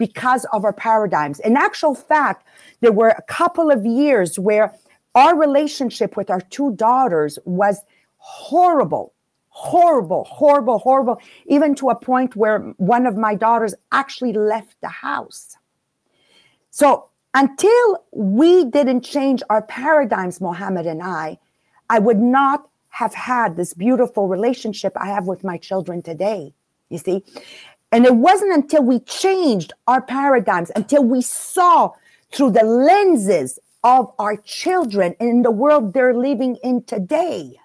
because 0.00 0.46
of 0.54 0.64
our 0.64 0.72
paradigms. 0.72 1.40
In 1.40 1.58
actual 1.58 1.94
fact, 1.94 2.46
there 2.80 2.90
were 2.90 3.10
a 3.10 3.22
couple 3.22 3.70
of 3.70 3.84
years 3.84 4.38
where 4.38 4.74
our 5.14 5.38
relationship 5.38 6.16
with 6.16 6.30
our 6.30 6.40
two 6.40 6.72
daughters 6.74 7.38
was 7.44 7.82
horrible, 8.16 9.12
horrible, 9.50 10.24
horrible, 10.24 10.78
horrible, 10.78 11.20
even 11.46 11.74
to 11.74 11.90
a 11.90 11.94
point 11.94 12.34
where 12.34 12.60
one 12.78 13.06
of 13.06 13.18
my 13.18 13.34
daughters 13.34 13.74
actually 13.92 14.32
left 14.32 14.74
the 14.80 14.88
house. 14.88 15.58
So 16.70 17.10
until 17.34 18.04
we 18.10 18.64
didn't 18.64 19.02
change 19.02 19.42
our 19.50 19.60
paradigms, 19.60 20.40
Mohammed 20.40 20.86
and 20.86 21.02
I, 21.02 21.38
I 21.90 21.98
would 21.98 22.18
not 22.18 22.66
have 22.88 23.12
had 23.12 23.56
this 23.56 23.74
beautiful 23.74 24.28
relationship 24.28 24.94
I 24.96 25.08
have 25.08 25.26
with 25.26 25.44
my 25.44 25.58
children 25.58 26.00
today. 26.00 26.54
You 26.88 26.98
see, 26.98 27.22
and 27.92 28.04
it 28.04 28.14
wasn't 28.14 28.52
until 28.52 28.82
we 28.82 29.00
changed 29.00 29.72
our 29.86 30.00
paradigms, 30.00 30.70
until 30.76 31.04
we 31.04 31.22
saw 31.22 31.92
through 32.32 32.52
the 32.52 32.64
lenses 32.64 33.58
of 33.82 34.12
our 34.18 34.36
children 34.36 35.14
in 35.20 35.42
the 35.42 35.50
world 35.50 35.92
they're 35.92 36.14
living 36.14 36.56
in 36.62 36.82
today, 36.84 37.56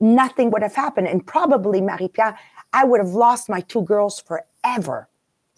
nothing 0.00 0.50
would 0.50 0.62
have 0.62 0.74
happened. 0.74 1.08
And 1.08 1.26
probably, 1.26 1.80
Marie 1.80 2.08
Pierre, 2.08 2.38
I 2.72 2.84
would 2.84 3.00
have 3.00 3.14
lost 3.14 3.48
my 3.48 3.60
two 3.60 3.82
girls 3.82 4.20
forever 4.20 5.08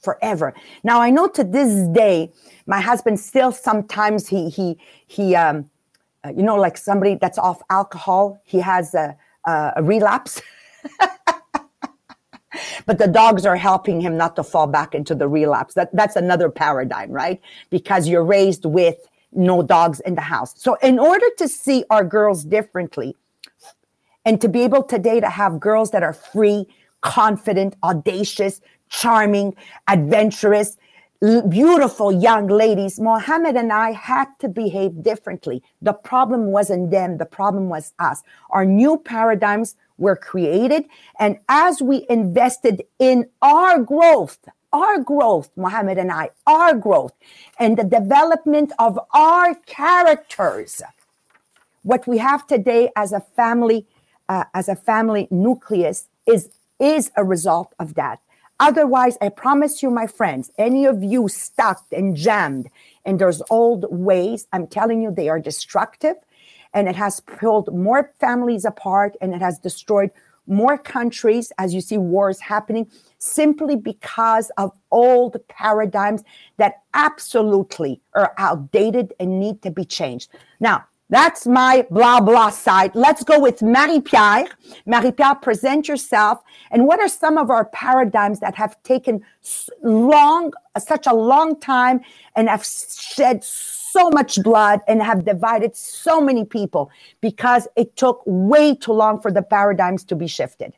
forever. 0.02 0.54
Now 0.84 1.00
I 1.00 1.10
know 1.10 1.28
to 1.28 1.44
this 1.44 1.88
day, 1.88 2.32
my 2.66 2.80
husband 2.80 3.18
still 3.20 3.52
sometimes 3.52 4.28
he 4.28 4.48
he 4.48 4.78
he 5.06 5.34
um, 5.34 5.68
uh, 6.24 6.30
you 6.30 6.42
know 6.42 6.56
like 6.56 6.76
somebody 6.76 7.16
that's 7.16 7.38
off 7.38 7.60
alcohol, 7.70 8.40
he 8.44 8.60
has 8.60 8.94
a 8.94 9.16
a, 9.46 9.72
a 9.76 9.82
relapse. 9.82 10.40
but 12.86 12.98
the 12.98 13.08
dogs 13.08 13.44
are 13.44 13.56
helping 13.56 14.00
him 14.00 14.16
not 14.16 14.36
to 14.36 14.42
fall 14.42 14.66
back 14.66 14.94
into 14.94 15.14
the 15.14 15.28
relapse. 15.28 15.74
That 15.74 15.94
that's 15.94 16.16
another 16.16 16.48
paradigm, 16.50 17.10
right? 17.10 17.40
Because 17.70 18.08
you're 18.08 18.24
raised 18.24 18.64
with 18.64 18.96
no 19.32 19.62
dogs 19.62 20.00
in 20.00 20.14
the 20.14 20.22
house. 20.22 20.54
So 20.56 20.76
in 20.82 20.98
order 20.98 21.26
to 21.38 21.48
see 21.48 21.84
our 21.90 22.04
girls 22.04 22.44
differently 22.44 23.14
and 24.24 24.40
to 24.40 24.48
be 24.48 24.62
able 24.62 24.82
today 24.82 25.20
to 25.20 25.28
have 25.28 25.60
girls 25.60 25.90
that 25.90 26.02
are 26.02 26.12
free, 26.12 26.66
confident, 27.02 27.76
audacious, 27.82 28.60
charming, 28.88 29.54
adventurous, 29.86 30.76
beautiful 31.20 32.12
young 32.12 32.46
ladies, 32.46 33.00
Mohammed 33.00 33.56
and 33.56 33.72
I 33.72 33.90
had 33.92 34.26
to 34.38 34.48
behave 34.48 35.02
differently. 35.02 35.62
The 35.82 35.92
problem 35.92 36.46
wasn't 36.46 36.90
them, 36.90 37.18
the 37.18 37.26
problem 37.26 37.68
was 37.68 37.92
us. 37.98 38.22
Our 38.50 38.64
new 38.64 38.98
paradigms 38.98 39.74
were 39.98 40.14
created. 40.14 40.84
And 41.18 41.38
as 41.48 41.82
we 41.82 42.06
invested 42.08 42.84
in 43.00 43.28
our 43.42 43.82
growth, 43.82 44.38
our 44.72 45.00
growth, 45.00 45.50
Mohammed 45.56 45.98
and 45.98 46.12
I, 46.12 46.30
our 46.46 46.74
growth, 46.74 47.14
and 47.58 47.76
the 47.76 47.84
development 47.84 48.72
of 48.78 48.98
our 49.12 49.54
characters, 49.66 50.82
what 51.82 52.06
we 52.06 52.18
have 52.18 52.46
today 52.46 52.90
as 52.94 53.12
a 53.12 53.20
family, 53.20 53.86
uh, 54.28 54.44
as 54.54 54.68
a 54.68 54.76
family 54.76 55.26
nucleus, 55.30 56.06
is 56.26 56.50
is 56.78 57.10
a 57.16 57.24
result 57.24 57.72
of 57.80 57.94
that. 57.94 58.20
Otherwise, 58.60 59.16
I 59.20 59.28
promise 59.28 59.82
you, 59.82 59.90
my 59.90 60.06
friends, 60.06 60.50
any 60.58 60.84
of 60.84 61.02
you 61.02 61.28
stuck 61.28 61.84
and 61.92 62.16
jammed 62.16 62.68
in 63.04 63.18
those 63.18 63.40
old 63.50 63.86
ways, 63.90 64.46
I'm 64.52 64.66
telling 64.66 65.00
you, 65.00 65.12
they 65.12 65.28
are 65.28 65.38
destructive 65.38 66.16
and 66.74 66.88
it 66.88 66.96
has 66.96 67.20
pulled 67.20 67.72
more 67.74 68.12
families 68.18 68.64
apart 68.64 69.16
and 69.20 69.32
it 69.34 69.40
has 69.40 69.58
destroyed 69.58 70.10
more 70.48 70.78
countries 70.78 71.52
as 71.58 71.74
you 71.74 71.80
see 71.80 71.98
wars 71.98 72.40
happening 72.40 72.90
simply 73.18 73.76
because 73.76 74.50
of 74.56 74.72
old 74.90 75.36
paradigms 75.48 76.24
that 76.56 76.82
absolutely 76.94 78.00
are 78.14 78.32
outdated 78.38 79.12
and 79.20 79.38
need 79.38 79.62
to 79.62 79.70
be 79.70 79.84
changed. 79.84 80.30
Now, 80.58 80.86
that's 81.10 81.46
my 81.46 81.86
blah 81.90 82.20
blah 82.20 82.50
side. 82.50 82.94
Let's 82.94 83.24
go 83.24 83.40
with 83.40 83.62
Marie 83.62 84.00
Pierre. 84.00 84.46
Marie 84.84 85.12
Pierre, 85.12 85.34
present 85.36 85.88
yourself. 85.88 86.42
And 86.70 86.86
what 86.86 87.00
are 87.00 87.08
some 87.08 87.38
of 87.38 87.50
our 87.50 87.64
paradigms 87.66 88.40
that 88.40 88.54
have 88.56 88.80
taken 88.82 89.22
long, 89.82 90.52
uh, 90.74 90.80
such 90.80 91.06
a 91.06 91.14
long 91.14 91.58
time, 91.58 92.00
and 92.36 92.48
have 92.48 92.64
shed 92.64 93.42
so 93.42 94.10
much 94.10 94.42
blood 94.42 94.80
and 94.86 95.02
have 95.02 95.24
divided 95.24 95.74
so 95.74 96.20
many 96.20 96.44
people 96.44 96.90
because 97.22 97.66
it 97.74 97.96
took 97.96 98.22
way 98.26 98.74
too 98.74 98.92
long 98.92 99.20
for 99.20 99.32
the 99.32 99.42
paradigms 99.42 100.04
to 100.04 100.14
be 100.14 100.26
shifted? 100.26 100.74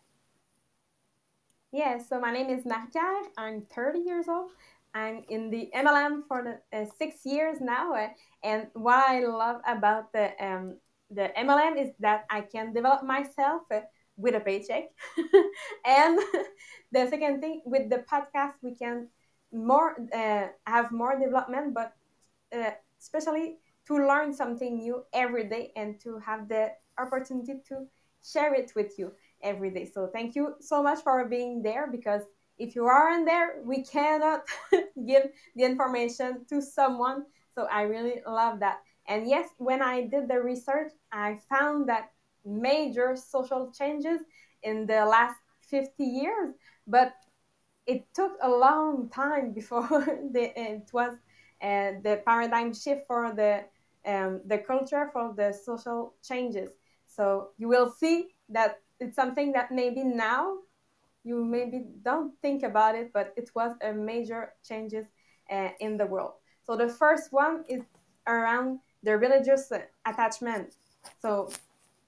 Yes. 1.73 2.09
So 2.09 2.21
my 2.21 2.33
name 2.33 2.51
is 2.51 2.65
Marie 2.65 2.87
Pierre. 2.93 3.23
I'm 3.37 3.63
30 3.63 3.99
years 4.01 4.29
old. 4.29 4.51
I'm 4.95 5.25
in 5.29 5.51
the 5.51 5.71
MLM 5.75 6.25
for 6.27 6.43
the 6.43 6.79
uh, 6.79 6.87
six 6.99 7.25
years 7.25 7.59
now, 7.61 7.95
uh, 7.95 8.09
and 8.43 8.69
what 8.75 8.99
I 9.09 9.25
love 9.27 9.61
about 9.67 10.13
the 10.13 10.31
um, 10.45 10.79
the 11.11 11.31
MLM 11.39 11.77
is 11.77 11.91
that 12.01 12.25
I 12.31 12.41
can 12.43 12.73
develop 12.73 13.05
myself 13.05 13.63
uh, 13.71 13.81
with 14.17 14.35
a 14.35 14.41
paycheck, 14.41 14.91
and 15.87 16.19
the 16.93 17.09
second 17.09 17.41
thing 17.41 17.63
with 17.65 17.91
the 17.91 18.05
podcast 18.11 18.55
we 18.63 18.75
can 18.75 19.09
more 19.53 19.97
uh, 20.15 20.49
have 20.67 20.93
more 20.93 21.19
development, 21.19 21.75
but 21.75 21.93
uh, 22.55 22.71
especially 23.01 23.59
to 23.87 24.07
learn 24.07 24.33
something 24.35 24.79
new 24.79 25.05
every 25.13 25.49
day 25.49 25.73
and 25.77 26.01
to 26.01 26.19
have 26.19 26.49
the 26.49 26.71
opportunity 26.99 27.55
to 27.69 27.87
share 28.23 28.55
it 28.55 28.73
with 28.77 28.99
you 28.99 29.13
every 29.43 29.71
day. 29.71 29.85
So 29.93 30.09
thank 30.13 30.35
you 30.35 30.55
so 30.61 30.83
much 30.83 31.01
for 31.03 31.25
being 31.27 31.63
there 31.63 31.89
because 31.91 32.23
if 32.61 32.77
you 32.77 32.85
aren't 32.85 33.27
there, 33.27 33.63
we 33.65 33.83
cannot 33.83 34.43
give 35.07 35.31
the 35.57 35.65
information 35.65 36.45
to 36.51 36.61
someone. 36.61 37.25
So 37.55 37.67
I 37.73 37.83
really 37.83 38.23
love 38.27 38.61
that. 38.61 38.83
And 39.09 39.27
yes, 39.29 39.49
when 39.59 39.83
I 39.83 40.03
did 40.03 40.29
the 40.29 40.41
research, 40.41 40.93
I 41.11 41.39
found 41.49 41.89
that 41.89 42.13
major 42.45 43.17
social 43.17 43.73
changes 43.77 44.21
in 44.63 44.87
the 44.87 45.05
last 45.07 45.37
50 45.63 46.05
years, 46.05 46.55
but 46.87 47.15
it 47.87 48.05
took 48.15 48.33
a 48.43 48.49
long 48.49 49.09
time 49.09 49.53
before 49.61 49.89
the, 50.33 50.53
it 50.57 50.89
was 50.93 51.15
uh, 51.63 51.93
the 52.03 52.23
paradigm 52.27 52.73
shift 52.75 53.07
for 53.07 53.33
the 53.35 53.65
um, 54.07 54.41
the 54.47 54.59
culture 54.59 55.11
for 55.13 55.35
the 55.37 55.53
social 55.53 56.15
changes. 56.23 56.71
So 57.07 57.51
you 57.59 57.69
will 57.69 57.91
see 57.91 58.29
that 58.49 58.79
it's 58.99 59.17
something 59.17 59.53
that 59.53 59.71
maybe 59.71 60.03
now 60.05 60.57
you 61.25 61.45
maybe 61.45 61.85
don't 62.03 62.33
think 62.41 62.63
about 62.63 62.95
it, 62.95 63.13
but 63.13 63.33
it 63.37 63.51
was 63.55 63.73
a 63.83 63.93
major 63.93 64.55
changes 64.65 65.07
uh, 65.51 65.69
in 65.81 65.97
the 65.97 66.07
world. 66.07 66.33
So 66.65 66.77
the 66.77 66.89
first 66.89 67.33
one 67.33 67.65
is 67.69 67.83
around 68.27 68.81
the 69.03 69.17
religious 69.17 69.71
attachment. 70.07 70.75
So 71.21 71.51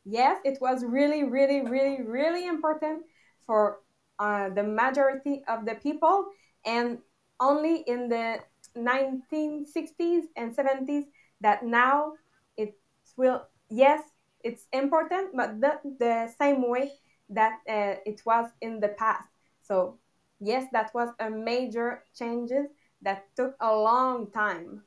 yes, 0.04 0.38
it 0.45 0.59
was 0.61 0.85
really, 0.85 1.25
really, 1.25 1.62
really, 1.62 2.02
really 2.02 2.47
important 2.47 3.02
for 3.47 3.81
uh, 4.19 4.50
the 4.50 4.62
majority 4.62 5.42
of 5.49 5.64
the 5.66 5.75
people, 5.75 6.26
and 6.64 6.99
only 7.40 7.83
in 7.87 8.09
the 8.09 8.38
1960s 8.76 10.25
and 10.37 10.54
70s 10.54 11.04
that 11.40 11.64
now 11.64 12.12
it 12.57 12.78
will 13.16 13.42
yes 13.69 14.00
it's 14.42 14.64
important 14.73 15.37
but 15.37 15.61
the, 15.61 15.78
the 15.99 16.33
same 16.38 16.69
way 16.69 16.92
that 17.34 17.60
uh, 17.68 17.96
it 18.06 18.22
was 18.26 18.50
in 18.60 18.80
the 18.80 18.88
past. 18.88 19.28
So 19.62 19.98
yes, 20.40 20.66
that 20.72 20.92
was 20.94 21.10
a 21.20 21.30
major 21.30 22.04
changes 22.14 22.66
that 23.02 23.26
took 23.36 23.56
a 23.60 23.74
long 23.74 24.30
time. 24.30 24.82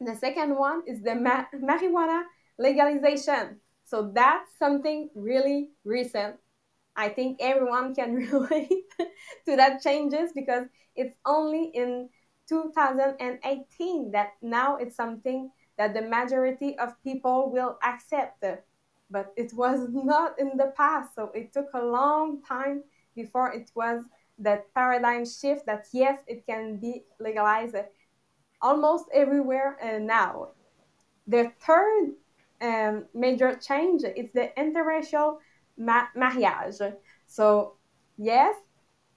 The 0.00 0.14
second 0.16 0.56
one 0.56 0.82
is 0.86 1.02
the 1.02 1.14
ma- 1.14 1.46
marijuana 1.54 2.24
legalization. 2.58 3.60
So 3.84 4.10
that's 4.14 4.50
something 4.58 5.10
really 5.14 5.70
recent. 5.84 6.36
I 6.96 7.08
think 7.08 7.38
everyone 7.40 7.94
can 7.94 8.14
relate 8.32 8.70
to 9.46 9.56
that 9.56 9.82
changes 9.82 10.32
because 10.34 10.66
it's 10.96 11.16
only 11.26 11.70
in 11.74 12.08
2018 12.48 14.10
that 14.12 14.32
now 14.42 14.76
it's 14.76 14.96
something 14.96 15.50
that 15.76 15.94
the 15.94 16.02
majority 16.02 16.78
of 16.78 17.00
people 17.04 17.50
will 17.52 17.78
accept 17.84 18.44
but 19.10 19.32
it 19.36 19.52
was 19.54 19.88
not 19.92 20.38
in 20.38 20.56
the 20.56 20.72
past. 20.76 21.14
So 21.14 21.30
it 21.34 21.52
took 21.52 21.68
a 21.74 21.82
long 21.84 22.42
time 22.42 22.84
before 23.14 23.52
it 23.52 23.70
was 23.74 24.04
that 24.38 24.72
paradigm 24.74 25.24
shift 25.26 25.66
that 25.66 25.86
yes, 25.92 26.18
it 26.26 26.46
can 26.46 26.76
be 26.76 27.04
legalized 27.18 27.76
almost 28.62 29.06
everywhere 29.12 29.76
uh, 29.82 29.98
now. 29.98 30.48
The 31.26 31.52
third 31.60 32.12
um, 32.60 33.04
major 33.14 33.54
change 33.56 34.02
is 34.04 34.32
the 34.32 34.50
interracial 34.56 35.38
ma- 35.76 36.08
marriage. 36.14 36.80
So 37.26 37.74
yes, 38.16 38.56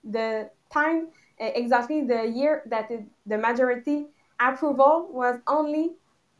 the 0.03 0.49
time 0.71 1.09
exactly 1.39 2.05
the 2.05 2.27
year 2.27 2.63
that 2.67 2.91
it, 2.91 3.03
the 3.25 3.37
majority 3.37 4.07
approval 4.39 5.09
was 5.11 5.39
only 5.47 5.93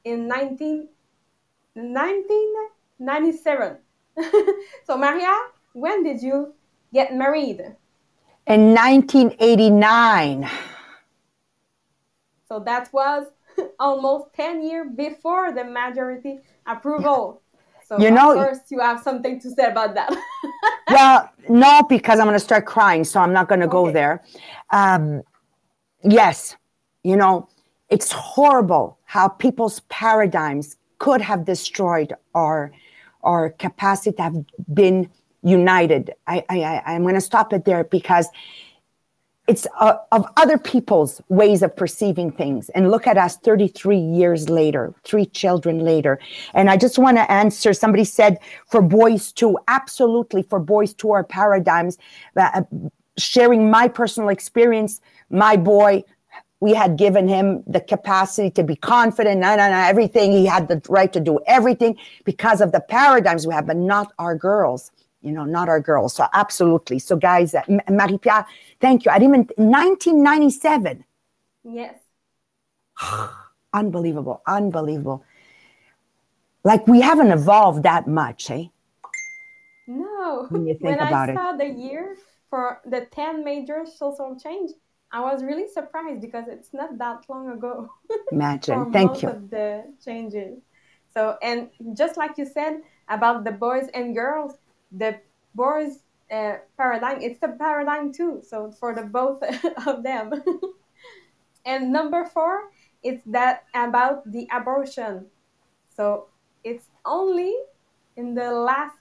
in 0.03 0.27
19, 0.27 0.89
19 1.75 2.53
97. 3.01 3.77
so, 4.85 4.97
Maria, 4.97 5.35
when 5.73 6.03
did 6.03 6.21
you 6.21 6.53
get 6.93 7.13
married? 7.13 7.59
In 8.47 8.73
1989. 8.73 10.49
So 12.47 12.59
that 12.59 12.91
was 12.91 13.27
almost 13.79 14.33
10 14.33 14.63
years 14.63 14.87
before 14.95 15.53
the 15.53 15.63
majority 15.63 16.39
approval. 16.65 17.41
So 17.85 17.99
you 17.99 18.11
know, 18.11 18.35
first 18.35 18.71
you 18.71 18.79
have 18.79 19.01
something 19.01 19.39
to 19.41 19.51
say 19.51 19.65
about 19.65 19.95
that. 19.95 20.15
well, 20.89 21.29
no, 21.49 21.83
because 21.89 22.19
I'm 22.19 22.25
going 22.25 22.35
to 22.35 22.39
start 22.39 22.65
crying, 22.65 23.03
so 23.03 23.19
I'm 23.19 23.33
not 23.33 23.49
going 23.49 23.59
to 23.59 23.65
okay. 23.65 23.71
go 23.71 23.91
there. 23.91 24.23
Um, 24.69 25.23
yes, 26.03 26.55
you 27.03 27.17
know, 27.17 27.49
it's 27.89 28.11
horrible 28.11 28.97
how 29.03 29.27
people's 29.27 29.81
paradigms 29.89 30.77
could 30.99 31.19
have 31.19 31.43
destroyed 31.43 32.13
our 32.33 32.71
our 33.23 33.49
capacity 33.51 34.15
to 34.15 34.21
have 34.21 34.35
been 34.73 35.09
united. 35.43 36.11
I, 36.27 36.43
I, 36.49 36.81
I'm 36.85 37.01
going 37.03 37.15
to 37.15 37.21
stop 37.21 37.53
it 37.53 37.65
there 37.65 37.83
because 37.83 38.27
it's 39.47 39.65
uh, 39.79 39.95
of 40.11 40.25
other 40.37 40.57
people's 40.57 41.19
ways 41.29 41.63
of 41.63 41.75
perceiving 41.75 42.31
things. 42.31 42.69
And 42.69 42.91
look 42.91 43.07
at 43.07 43.17
us 43.17 43.37
33 43.37 43.97
years 43.97 44.49
later, 44.49 44.93
three 45.03 45.25
children 45.25 45.79
later. 45.79 46.19
And 46.53 46.69
I 46.69 46.77
just 46.77 46.99
want 46.99 47.17
to 47.17 47.29
answer 47.31 47.73
somebody 47.73 48.03
said 48.03 48.37
for 48.67 48.81
boys 48.81 49.31
too, 49.31 49.57
absolutely 49.67 50.43
for 50.43 50.59
boys 50.59 50.93
too, 50.93 51.11
our 51.11 51.23
paradigms. 51.23 51.97
Uh, 52.37 52.61
sharing 53.17 53.69
my 53.69 53.87
personal 53.87 54.29
experience 54.29 55.01
my 55.31 55.55
boy, 55.55 56.03
we 56.61 56.73
had 56.73 56.97
given 56.97 57.27
him 57.27 57.63
the 57.67 57.81
capacity 57.81 58.49
to 58.51 58.63
be 58.63 58.75
confident, 58.75 59.41
nah, 59.41 59.55
nah, 59.55 59.67
nah, 59.67 59.87
everything. 59.87 60.31
He 60.31 60.45
had 60.45 60.69
the 60.69 60.81
right 60.87 61.11
to 61.11 61.19
do 61.19 61.39
everything 61.45 61.97
because 62.23 62.61
of 62.61 62.71
the 62.71 62.79
paradigms 62.79 63.45
we 63.45 63.53
have, 63.53 63.67
but 63.67 63.77
not 63.77 64.13
our 64.17 64.35
girls 64.35 64.91
you 65.23 65.31
know, 65.31 65.45
not 65.45 65.69
our 65.69 65.79
girls. 65.79 66.15
So 66.15 66.25
absolutely. 66.33 66.99
So 66.99 67.15
guys, 67.15 67.53
uh, 67.53 67.61
Marie 67.89 68.17
Pierre, 68.17 68.45
thank 68.79 69.05
you. 69.05 69.11
I 69.11 69.19
didn't 69.19 69.51
even 69.55 69.71
1997. 69.71 71.05
Yes. 71.63 71.95
unbelievable, 73.73 74.41
unbelievable. 74.47 75.23
Like 76.63 76.87
we 76.87 77.01
haven't 77.01 77.31
evolved 77.31 77.83
that 77.83 78.07
much, 78.07 78.51
eh? 78.51 78.65
No. 79.87 80.47
When 80.49 80.65
you 80.65 80.73
think 80.73 80.99
when 80.99 81.07
about 81.07 81.29
I 81.29 81.33
it. 81.33 81.35
saw 81.35 81.51
the 81.53 81.67
year 81.67 82.15
for 82.49 82.81
the 82.85 83.07
10 83.11 83.43
major 83.43 83.85
social 83.85 84.37
change, 84.41 84.71
I 85.11 85.19
was 85.19 85.43
really 85.43 85.67
surprised 85.67 86.21
because 86.21 86.45
it's 86.47 86.73
not 86.73 86.97
that 86.97 87.25
long 87.29 87.49
ago. 87.51 87.91
Imagine. 88.31 88.91
Thank 88.91 89.21
you. 89.21 89.29
of 89.29 89.49
the 89.49 89.83
changes. 90.03 90.59
So, 91.13 91.37
and 91.41 91.69
just 91.93 92.15
like 92.15 92.37
you 92.37 92.45
said 92.45 92.81
about 93.09 93.43
the 93.43 93.51
boys 93.51 93.89
and 93.93 94.15
girls, 94.15 94.53
the 94.91 95.19
boys 95.53 95.99
uh, 96.31 96.57
paradigm, 96.77 97.21
it's 97.21 97.39
the 97.39 97.49
paradigm 97.49 98.13
too. 98.13 98.41
So 98.47 98.71
for 98.79 98.95
the 98.95 99.03
both 99.03 99.43
of 99.87 100.03
them. 100.03 100.31
and 101.65 101.91
number 101.91 102.23
four, 102.25 102.71
it's 103.03 103.23
that 103.25 103.65
about 103.75 104.31
the 104.31 104.47
abortion. 104.55 105.25
So 105.95 106.27
it's 106.63 106.85
only 107.05 107.53
in 108.15 108.33
the 108.33 108.51
last 108.51 108.95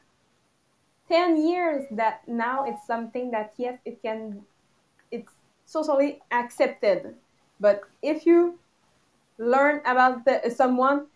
10 1.08 1.36
years 1.36 1.86
that 1.92 2.26
now 2.26 2.64
it's 2.64 2.86
something 2.86 3.30
that 3.32 3.52
yes 3.58 3.78
it 3.84 4.00
can 4.02 4.42
socially 5.70 6.20
accepted. 6.32 7.14
But 7.60 7.82
if 8.02 8.26
you 8.26 8.58
learn 9.38 9.80
about 9.86 10.24
the, 10.24 10.52
someone 10.54 11.06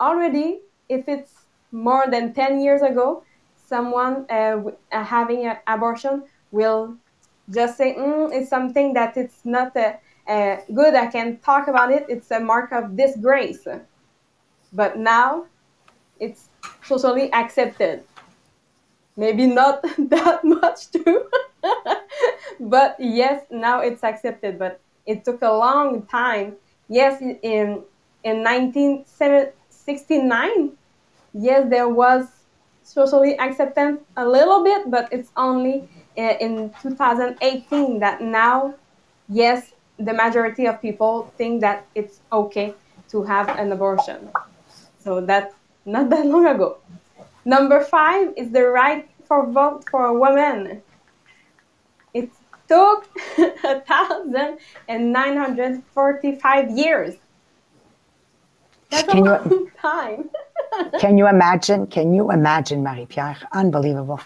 already 0.00 0.60
if 0.88 1.08
it's 1.08 1.32
more 1.72 2.04
than 2.10 2.34
10 2.34 2.60
years 2.60 2.82
ago 2.82 3.22
someone 3.66 4.26
uh, 4.28 4.60
uh, 4.92 5.04
having 5.04 5.46
an 5.46 5.56
abortion 5.66 6.24
will 6.50 6.96
just 7.50 7.76
say 7.78 7.94
mm, 7.94 8.32
it's 8.32 8.50
something 8.50 8.92
that 8.92 9.16
it's 9.16 9.44
not 9.44 9.76
uh, 9.76 9.94
uh, 10.28 10.56
good 10.74 10.94
i 10.94 11.06
can 11.06 11.38
talk 11.38 11.68
about 11.68 11.90
it. 11.92 12.06
It's 12.08 12.30
a 12.30 12.40
mark 12.40 12.72
of 12.72 12.96
disgrace. 12.96 13.66
But 14.72 14.98
now 14.98 15.46
it's 16.18 16.48
socially 16.82 17.32
accepted. 17.32 18.04
Maybe 19.16 19.46
not 19.46 19.82
that 19.98 20.44
much 20.44 20.90
too 20.90 21.28
but 22.60 22.96
yes 22.98 23.42
now 23.50 23.80
it's 23.80 24.04
accepted 24.04 24.58
but 24.58 24.80
it 25.06 25.24
took 25.24 25.42
a 25.42 25.52
long 25.52 26.02
time. 26.06 26.56
Yes 26.88 27.20
in 27.20 27.82
in 28.22 28.42
1969 28.42 30.72
yes 31.34 31.68
there 31.68 31.88
was 31.88 32.26
socially 32.82 33.38
acceptance 33.38 34.00
a 34.16 34.26
little 34.26 34.62
bit 34.62 34.90
but 34.90 35.12
it's 35.12 35.30
only 35.36 35.88
uh, 36.16 36.36
in 36.40 36.70
2018 36.82 37.98
that 37.98 38.20
now 38.20 38.74
yes 39.28 39.74
the 39.98 40.12
majority 40.12 40.66
of 40.66 40.80
people 40.82 41.32
think 41.36 41.60
that 41.60 41.86
it's 41.94 42.20
okay 42.32 42.74
to 43.10 43.22
have 43.22 43.48
an 43.48 43.70
abortion. 43.70 44.28
So 44.98 45.20
that's 45.20 45.54
not 45.84 46.10
that 46.14 46.26
long 46.26 46.46
ago. 46.46 46.78
Number 47.44 47.80
five 47.80 48.32
is 48.36 48.50
the 48.50 48.66
right 48.66 49.08
for 49.26 49.46
vote 49.46 49.84
for 49.90 50.06
a 50.06 50.14
woman. 50.14 50.66
It 50.66 50.84
took 52.74 53.08
a 53.64 53.80
thousand 53.80 54.58
and 54.88 55.12
nine 55.12 55.36
hundred 55.36 55.82
forty-five 55.94 56.70
years. 56.70 57.14
That's 58.90 59.08
Can 59.08 59.24
a 59.24 59.24
you- 59.24 59.38
long 59.50 59.70
time. 59.80 60.30
Can 60.98 61.18
you 61.18 61.26
imagine? 61.28 61.86
Can 61.86 62.14
you 62.14 62.30
imagine, 62.30 62.82
Marie 62.82 63.06
Pierre? 63.06 63.38
Unbelievable. 63.52 64.20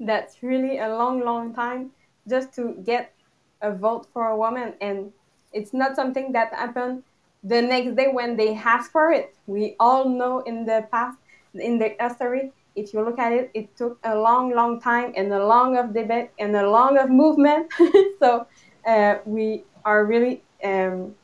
That's 0.00 0.42
really 0.42 0.78
a 0.78 0.88
long, 0.88 1.20
long 1.20 1.54
time 1.54 1.90
just 2.28 2.54
to 2.54 2.74
get 2.84 3.12
a 3.60 3.72
vote 3.72 4.06
for 4.12 4.28
a 4.28 4.36
woman. 4.36 4.74
And 4.80 5.12
it's 5.52 5.72
not 5.72 5.96
something 5.96 6.32
that 6.32 6.52
happened 6.52 7.02
the 7.42 7.62
next 7.62 7.96
day 7.96 8.08
when 8.08 8.36
they 8.36 8.54
asked 8.54 8.92
for 8.92 9.10
it. 9.12 9.34
We 9.46 9.76
all 9.78 10.08
know 10.08 10.40
in 10.40 10.64
the 10.66 10.86
past, 10.90 11.18
in 11.54 11.78
the 11.78 11.94
history, 12.00 12.52
if 12.76 12.92
you 12.92 13.02
look 13.02 13.18
at 13.18 13.32
it, 13.32 13.50
it 13.54 13.76
took 13.76 13.98
a 14.04 14.14
long, 14.16 14.54
long 14.54 14.80
time 14.80 15.12
and 15.16 15.32
a 15.32 15.46
long 15.46 15.76
of 15.76 15.94
debate 15.94 16.30
and 16.38 16.56
a 16.56 16.68
long 16.68 16.98
of 16.98 17.10
movement. 17.10 17.72
so 18.18 18.46
uh, 18.86 19.16
we 19.24 19.64
are 19.84 20.04
really 20.04 20.42
um, 20.64 21.14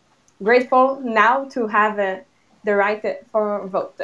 grateful 0.43 1.01
now 1.03 1.45
to 1.47 1.67
have 1.67 1.99
uh, 1.99 2.19
the 2.65 2.75
right 2.75 3.03
for 3.33 3.67
vote. 3.69 4.01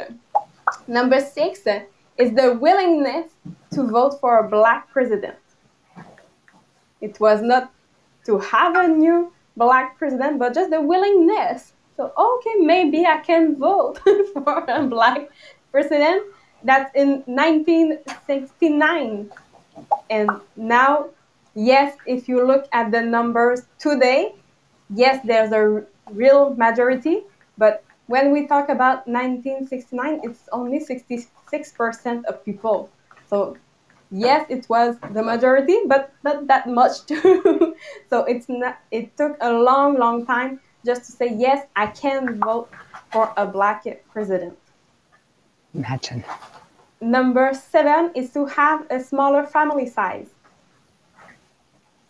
Number 0.87 1.21
six 1.21 1.65
uh, 1.67 1.81
is 2.17 2.33
the 2.33 2.57
willingness 2.59 3.31
to 3.71 3.83
vote 3.83 4.19
for 4.19 4.39
a 4.39 4.49
black 4.49 4.89
president. 4.89 5.37
It 6.99 7.19
was 7.19 7.41
not 7.41 7.71
to 8.25 8.39
have 8.39 8.75
a 8.75 8.87
new 8.87 9.31
black 9.55 9.97
president, 9.97 10.39
but 10.39 10.53
just 10.53 10.71
the 10.71 10.81
willingness. 10.81 11.73
So, 11.95 12.11
okay, 12.17 12.55
maybe 12.59 13.05
I 13.05 13.17
can 13.17 13.55
vote 13.55 13.99
for 14.33 14.65
a 14.67 14.85
black 14.85 15.29
president. 15.71 16.23
That's 16.63 16.93
in 16.95 17.23
1969. 17.25 19.29
And 20.09 20.29
now, 20.55 21.09
yes, 21.55 21.95
if 22.05 22.27
you 22.27 22.45
look 22.45 22.67
at 22.71 22.91
the 22.91 23.01
numbers 23.01 23.63
today, 23.79 24.35
yes, 24.89 25.23
there's 25.25 25.51
a 25.51 25.83
real 26.11 26.53
majority. 26.55 27.23
But 27.57 27.83
when 28.07 28.31
we 28.31 28.47
talk 28.47 28.69
about 28.69 29.07
1969, 29.07 30.21
it's 30.23 30.49
only 30.51 30.79
66% 30.79 32.25
of 32.25 32.43
people. 32.43 32.89
So 33.29 33.57
yes, 34.11 34.45
it 34.49 34.67
was 34.69 34.97
the 35.13 35.23
majority, 35.23 35.79
but 35.87 36.13
not 36.23 36.47
that 36.47 36.67
much 36.67 37.05
too. 37.05 37.75
so 38.09 38.23
it's 38.23 38.49
not. 38.49 38.79
It 38.91 39.15
took 39.17 39.37
a 39.41 39.51
long, 39.51 39.97
long 39.97 40.25
time 40.25 40.59
just 40.85 41.05
to 41.05 41.11
say 41.11 41.33
yes, 41.35 41.65
I 41.75 41.87
can 41.87 42.39
vote 42.39 42.69
for 43.11 43.33
a 43.35 43.45
black 43.45 43.85
president. 44.11 44.57
Imagine. 45.77 46.23
Number 46.99 47.53
seven 47.53 48.11
is 48.15 48.31
to 48.31 48.45
have 48.47 48.85
a 48.89 48.99
smaller 48.99 49.45
family 49.45 49.87
size. 49.87 50.29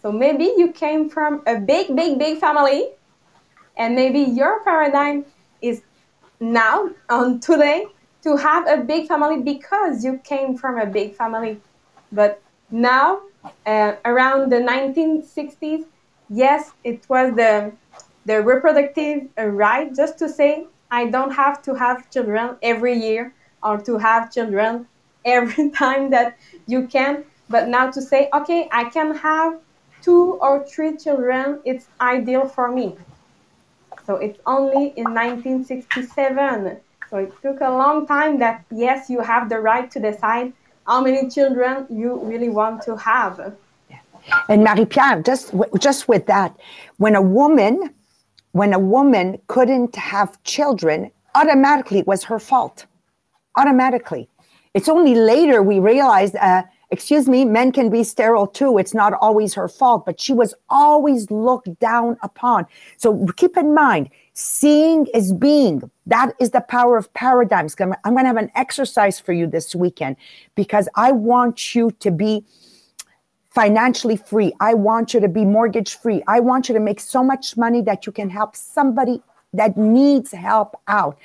So 0.02 0.12
maybe 0.12 0.46
you 0.56 0.72
came 0.72 1.10
from 1.10 1.44
a 1.46 1.60
big, 1.60 1.94
big, 1.94 2.18
big 2.18 2.40
family, 2.40 2.92
and 3.76 3.94
maybe 3.94 4.20
your 4.20 4.64
paradigm 4.64 5.26
is 5.62 5.82
now 6.40 6.90
on 7.10 7.42
today 7.42 7.88
to 8.24 8.38
have 8.38 8.68
a 8.68 8.78
big 8.78 9.08
family 9.08 9.42
because 9.42 10.06
you 10.06 10.20
came 10.24 10.58
from 10.58 10.78
a 10.78 10.86
big 10.86 11.16
family. 11.16 11.60
But 12.12 12.42
now, 12.72 13.22
uh, 13.66 13.96
around 14.06 14.50
the 14.50 14.58
1960s, 14.58 15.86
yes, 16.30 16.72
it 16.84 17.06
was 17.10 17.36
the 17.36 17.74
the 18.26 18.42
reproductive 18.42 19.30
right 19.38 19.96
just 19.96 20.20
to 20.20 20.28
say 20.28 20.68
I 20.92 21.06
don't 21.06 21.32
have 21.32 21.62
to 21.64 21.74
have 21.76 22.10
children 22.10 22.58
every 22.62 22.94
year 22.94 23.34
or 23.64 23.78
to 23.82 23.98
have 23.98 24.32
children 24.32 24.88
every 25.26 25.70
time 25.84 26.10
that 26.12 26.38
you 26.68 26.88
can. 26.88 27.24
But 27.50 27.70
now 27.70 27.92
to 27.92 28.02
say, 28.02 28.30
okay, 28.34 28.68
I 28.72 28.86
can 28.90 29.16
have 29.16 29.60
two 30.02 30.34
or 30.42 30.66
three 30.66 30.98
children, 30.98 31.60
it's 31.66 31.88
ideal 32.00 32.48
for 32.48 32.72
me. 32.72 32.96
So 34.06 34.16
it's 34.16 34.40
only 34.46 34.94
in 34.96 35.06
1967. 35.14 36.78
So 37.10 37.18
it 37.18 37.34
took 37.42 37.62
a 37.62 37.70
long 37.70 38.06
time 38.08 38.40
that, 38.40 38.66
yes, 38.72 39.10
you 39.10 39.22
have 39.22 39.50
the 39.50 39.60
right 39.60 39.90
to 39.92 40.00
decide 40.00 40.54
how 40.86 41.02
many 41.02 41.30
children 41.30 41.86
you 41.90 42.20
really 42.24 42.50
want 42.50 42.84
to 42.84 42.96
have. 42.96 43.56
And 44.50 44.64
Marie 44.64 44.86
Pierre, 44.86 45.22
just 45.22 45.54
just 45.80 46.08
with 46.08 46.26
that, 46.28 46.58
when 46.98 47.16
a 47.16 47.22
woman, 47.22 47.94
when 48.52 48.74
a 48.74 48.80
woman 48.80 49.40
couldn't 49.48 49.96
have 49.96 50.42
children, 50.44 51.12
automatically 51.36 52.00
it 52.00 52.08
was 52.08 52.24
her 52.26 52.40
fault. 52.40 52.86
Automatically, 53.58 54.30
it's 54.74 54.88
only 54.88 55.16
later 55.16 55.62
we 55.62 55.80
realized. 55.80 56.36
Uh, 56.36 56.64
excuse 56.92 57.28
me, 57.28 57.44
men 57.44 57.72
can 57.72 57.90
be 57.90 58.04
sterile 58.04 58.48
too. 58.48 58.78
It's 58.78 58.94
not 58.94 59.14
always 59.14 59.54
her 59.56 59.68
fault, 59.68 60.06
but 60.06 60.22
she 60.22 60.34
was 60.34 60.54
always 60.70 61.30
looked 61.32 61.80
down 61.80 62.18
upon. 62.24 62.66
So 62.98 63.26
keep 63.36 63.58
in 63.58 63.74
mind, 63.74 64.10
seeing 64.34 65.08
is 65.14 65.34
being. 65.34 65.90
That 66.06 66.34
is 66.40 66.52
the 66.52 66.62
power 66.62 66.96
of 66.96 67.12
paradigms. 67.14 67.76
I'm 67.80 67.94
going 68.06 68.24
to 68.24 68.26
have 68.26 68.38
an 68.38 68.52
exercise 68.56 69.20
for 69.20 69.34
you 69.34 69.48
this 69.48 69.76
weekend 69.76 70.16
because 70.56 70.88
I 70.96 71.12
want 71.12 71.76
you 71.76 71.92
to 71.92 72.12
be 72.12 72.46
financially 73.50 74.18
free. 74.18 74.54
I 74.60 74.76
want 74.76 75.14
you 75.14 75.20
to 75.20 75.28
be 75.28 75.44
mortgage 75.44 75.98
free. 75.98 76.22
I 76.28 76.40
want 76.40 76.70
you 76.70 76.76
to 76.76 76.80
make 76.80 77.00
so 77.00 77.24
much 77.24 77.58
money 77.58 77.82
that 77.82 78.06
you 78.06 78.12
can 78.12 78.30
help 78.30 78.56
somebody 78.56 79.22
that 79.54 79.78
needs 79.78 80.32
help 80.32 80.76
out. 80.88 81.18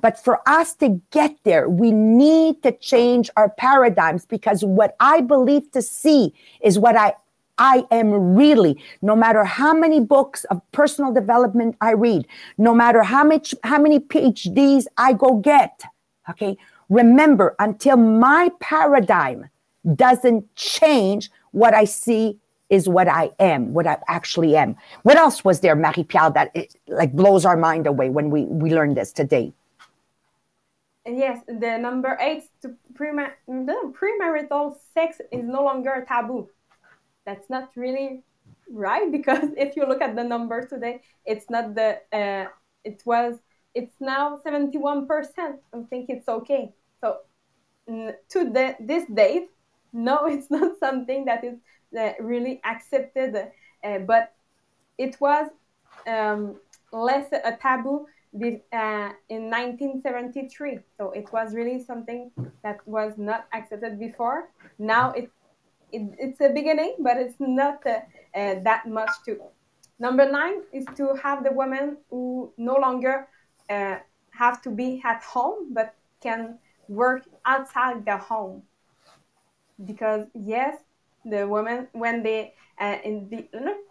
But 0.00 0.22
for 0.22 0.40
us 0.48 0.74
to 0.76 1.00
get 1.10 1.36
there, 1.44 1.68
we 1.68 1.90
need 1.90 2.62
to 2.62 2.72
change 2.72 3.30
our 3.36 3.48
paradigms 3.50 4.26
because 4.26 4.64
what 4.64 4.96
I 5.00 5.20
believe 5.20 5.70
to 5.72 5.82
see 5.82 6.32
is 6.60 6.78
what 6.78 6.96
I 6.96 7.14
I 7.56 7.84
am 7.92 8.34
really, 8.34 8.82
no 9.00 9.14
matter 9.14 9.44
how 9.44 9.72
many 9.72 10.00
books 10.00 10.42
of 10.44 10.60
personal 10.72 11.12
development 11.12 11.76
I 11.80 11.92
read, 11.92 12.26
no 12.58 12.74
matter 12.74 13.04
how 13.04 13.22
much, 13.22 13.54
how 13.62 13.78
many 13.78 14.00
PhDs 14.00 14.86
I 14.98 15.12
go 15.12 15.36
get, 15.36 15.82
okay, 16.28 16.56
remember 16.88 17.54
until 17.60 17.96
my 17.96 18.50
paradigm 18.58 19.50
doesn't 19.94 20.52
change, 20.56 21.30
what 21.52 21.74
I 21.74 21.84
see 21.84 22.40
is 22.70 22.88
what 22.88 23.08
I 23.08 23.30
am, 23.38 23.74
what 23.74 23.86
I 23.86 23.98
actually 24.08 24.56
am. 24.56 24.76
What 25.02 25.16
else 25.16 25.44
was 25.44 25.60
there, 25.60 25.76
Marie-Pierre, 25.76 26.30
that 26.30 26.50
it, 26.54 26.74
like 26.88 27.12
blows 27.12 27.44
our 27.44 27.56
mind 27.56 27.86
away 27.86 28.08
when 28.10 28.30
we, 28.30 28.44
we 28.44 28.70
learned 28.70 28.96
this 28.96 29.12
today? 29.12 29.52
And 31.06 31.18
Yes, 31.18 31.40
the 31.46 31.76
number 31.78 32.16
eight, 32.20 32.44
to 32.62 32.74
prema- 32.94 33.34
premarital 33.48 34.76
sex 34.94 35.20
is 35.30 35.44
no 35.44 35.62
longer 35.62 35.92
a 35.92 36.06
taboo 36.06 36.48
that's 37.24 37.48
not 37.48 37.70
really 37.76 38.22
right 38.70 39.10
because 39.18 39.48
if 39.56 39.76
you 39.76 39.86
look 39.86 40.00
at 40.00 40.16
the 40.16 40.24
numbers 40.24 40.68
today, 40.68 41.00
it's 41.24 41.48
not 41.50 41.74
the 41.74 42.00
uh, 42.12 42.46
it 42.84 43.02
was 43.04 43.38
it's 43.74 43.94
now 44.00 44.38
71% 44.46 45.08
I 45.08 45.82
think 45.90 46.06
it's 46.08 46.28
okay. 46.28 46.72
So 47.00 47.18
to 47.88 48.50
the, 48.50 48.76
this 48.80 49.04
date, 49.12 49.48
no, 49.92 50.26
it's 50.26 50.50
not 50.50 50.78
something 50.78 51.24
that 51.24 51.44
is 51.44 51.56
really 52.20 52.60
accepted, 52.64 53.36
uh, 53.84 53.98
but 54.00 54.34
it 54.98 55.16
was 55.20 55.50
um, 56.06 56.56
less 56.92 57.32
a 57.32 57.56
taboo 57.60 58.06
uh, 58.34 59.10
in 59.28 59.50
1973. 59.50 60.80
So 60.98 61.10
it 61.12 61.32
was 61.32 61.54
really 61.54 61.82
something 61.82 62.30
that 62.62 62.78
was 62.86 63.14
not 63.16 63.46
accepted 63.52 63.98
before. 63.98 64.50
Now 64.78 65.12
it 65.12 65.30
it, 65.92 66.02
it's 66.18 66.40
a 66.40 66.48
beginning, 66.48 66.96
but 66.98 67.16
it's 67.16 67.38
not 67.38 67.86
uh, 67.86 68.00
uh, 68.34 68.56
that 68.64 68.86
much 68.88 69.10
too. 69.24 69.40
Number 70.00 70.28
nine 70.28 70.62
is 70.72 70.84
to 70.96 71.14
have 71.22 71.44
the 71.44 71.52
women 71.52 71.98
who 72.10 72.52
no 72.58 72.74
longer 72.74 73.28
uh, 73.70 73.98
have 74.30 74.60
to 74.62 74.70
be 74.70 75.00
at 75.04 75.22
home, 75.22 75.72
but 75.72 75.94
can 76.20 76.58
work 76.88 77.22
outside 77.46 78.04
the 78.04 78.16
home. 78.16 78.62
Because 79.84 80.26
yes, 80.34 80.78
the 81.24 81.46
women 81.46 81.88
when 81.92 82.22
they 82.22 82.54
uh, 82.80 82.98
in 83.04 83.28
the 83.28 83.46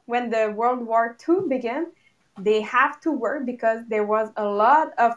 when 0.06 0.30
the 0.30 0.54
World 0.56 0.86
War 0.86 1.18
II 1.28 1.48
began, 1.48 1.88
they 2.38 2.62
have 2.62 3.00
to 3.02 3.12
work 3.12 3.46
because 3.46 3.84
there 3.88 4.06
was 4.06 4.30
a 4.38 4.46
lot 4.46 4.92
of 4.98 5.14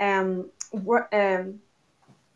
um, 0.00 0.50
wor- 0.72 1.08
um, 1.14 1.60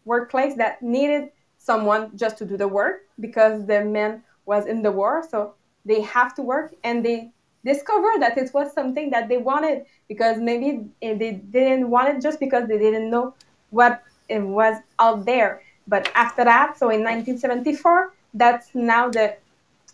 workplace 0.05 0.55
that 0.57 0.83
needed 0.83 1.31
someone 1.59 2.17
just 2.17 2.39
to 2.39 2.45
do 2.45 2.57
the 2.57 2.69
work 2.69 3.03
because 3.19 3.67
the 3.67 3.85
men 3.85 4.23
was 4.47 4.67
in 4.67 4.83
the 4.83 4.91
war. 4.91 5.27
So 5.29 5.55
they 5.85 6.01
have 6.03 6.35
to 6.37 6.43
work 6.43 6.75
and 6.85 7.05
they 7.05 7.31
discovered 7.65 8.21
that 8.21 8.39
it 8.39 8.53
was 8.55 8.73
something 8.73 9.11
that 9.11 9.29
they 9.29 9.37
wanted 9.37 9.85
because 10.09 10.39
maybe 10.39 10.87
they 11.01 11.33
didn't 11.51 11.91
want 11.91 12.09
it 12.09 12.23
just 12.23 12.41
because 12.41 12.67
they 12.69 12.79
didn't 12.79 13.11
know 13.11 13.35
what 13.71 14.03
it 14.29 14.41
was 14.41 14.77
out 14.99 15.27
there. 15.27 15.63
But 15.87 16.11
after 16.15 16.45
that 16.45 16.79
so 16.79 16.87
in 16.91 17.01
1974 17.01 18.15
that's 18.35 18.75
now 18.75 19.09
the 19.09 19.37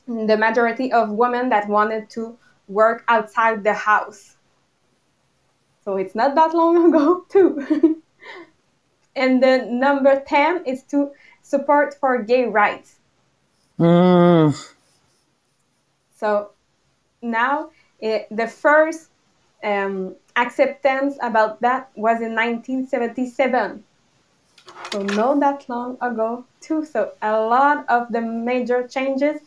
the 0.06 0.36
majority 0.36 0.92
of 0.92 1.10
women 1.10 1.48
that 1.48 1.68
wanted 1.68 2.08
to 2.10 2.36
work 2.68 3.04
outside 3.08 3.64
the 3.64 3.74
house 3.74 4.36
so 5.84 5.96
it's 5.96 6.14
not 6.14 6.34
that 6.34 6.54
long 6.54 6.88
ago 6.88 7.24
too 7.28 8.02
and 9.16 9.42
then 9.42 9.80
number 9.80 10.20
10 10.20 10.64
is 10.66 10.82
to 10.84 11.10
support 11.42 11.94
for 11.98 12.22
gay 12.22 12.44
rights. 12.44 12.96
Mm. 13.78 14.54
So 16.14 16.50
now 17.22 17.70
it, 17.98 18.28
the 18.30 18.46
first 18.46 19.08
um, 19.64 20.14
acceptance 20.36 21.16
about 21.22 21.60
that 21.62 21.90
was 21.96 22.20
in 22.20 22.34
1977. 22.34 23.82
So 24.92 25.02
not 25.02 25.40
that 25.40 25.68
long 25.68 25.96
ago 26.00 26.44
too. 26.60 26.84
So 26.84 27.12
a 27.22 27.32
lot 27.32 27.84
of 27.88 28.10
the 28.10 28.20
major 28.20 28.86
changes, 28.86 29.40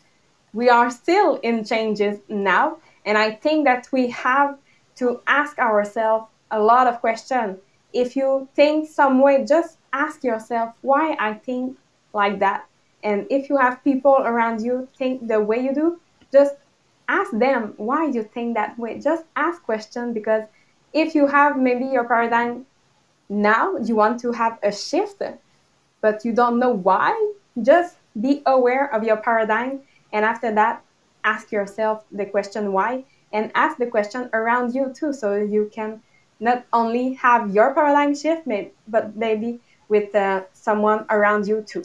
we 0.52 0.68
are 0.68 0.90
still 0.90 1.36
in 1.36 1.64
changes 1.64 2.20
now. 2.28 2.78
And 3.04 3.16
I 3.16 3.32
think 3.32 3.64
that 3.64 3.88
we 3.92 4.10
have 4.10 4.58
to 4.96 5.20
ask 5.26 5.58
ourselves 5.58 6.26
a 6.50 6.60
lot 6.60 6.86
of 6.86 7.00
questions. 7.00 7.58
If 7.92 8.16
you 8.16 8.48
think 8.54 8.88
some 8.88 9.20
way, 9.20 9.44
just 9.44 9.78
ask 9.92 10.22
yourself 10.22 10.74
why 10.82 11.16
I 11.18 11.34
think 11.34 11.78
like 12.12 12.38
that. 12.40 12.66
And 13.02 13.26
if 13.30 13.48
you 13.48 13.56
have 13.56 13.82
people 13.82 14.16
around 14.18 14.62
you 14.62 14.88
think 14.96 15.26
the 15.26 15.40
way 15.40 15.60
you 15.60 15.74
do, 15.74 16.00
just 16.30 16.54
ask 17.08 17.30
them 17.32 17.74
why 17.76 18.06
you 18.06 18.22
think 18.22 18.54
that 18.54 18.78
way. 18.78 19.00
Just 19.00 19.24
ask 19.36 19.62
questions 19.62 20.14
because 20.14 20.44
if 20.92 21.14
you 21.14 21.26
have 21.26 21.56
maybe 21.56 21.86
your 21.86 22.04
paradigm 22.04 22.66
now, 23.30 23.76
you 23.76 23.94
want 23.94 24.18
to 24.20 24.32
have 24.32 24.58
a 24.60 24.72
shift, 24.72 25.22
but 26.00 26.24
you 26.24 26.32
don't 26.32 26.58
know 26.58 26.70
why, 26.70 27.14
just 27.62 27.96
be 28.20 28.42
aware 28.44 28.92
of 28.92 29.04
your 29.04 29.18
paradigm. 29.18 29.80
And 30.12 30.24
after 30.24 30.52
that, 30.52 30.82
ask 31.22 31.52
yourself 31.52 32.04
the 32.10 32.26
question 32.26 32.72
why 32.72 33.04
and 33.32 33.52
ask 33.54 33.78
the 33.78 33.86
question 33.86 34.28
around 34.32 34.74
you 34.74 34.92
too 34.92 35.12
so 35.12 35.36
you 35.36 35.70
can 35.72 36.02
not 36.40 36.64
only 36.72 37.14
have 37.14 37.54
your 37.54 37.72
paradigm 37.72 38.16
shift, 38.16 38.48
but 38.88 39.14
maybe 39.14 39.60
with 39.88 40.12
uh, 40.16 40.42
someone 40.52 41.06
around 41.10 41.46
you 41.46 41.62
too. 41.62 41.84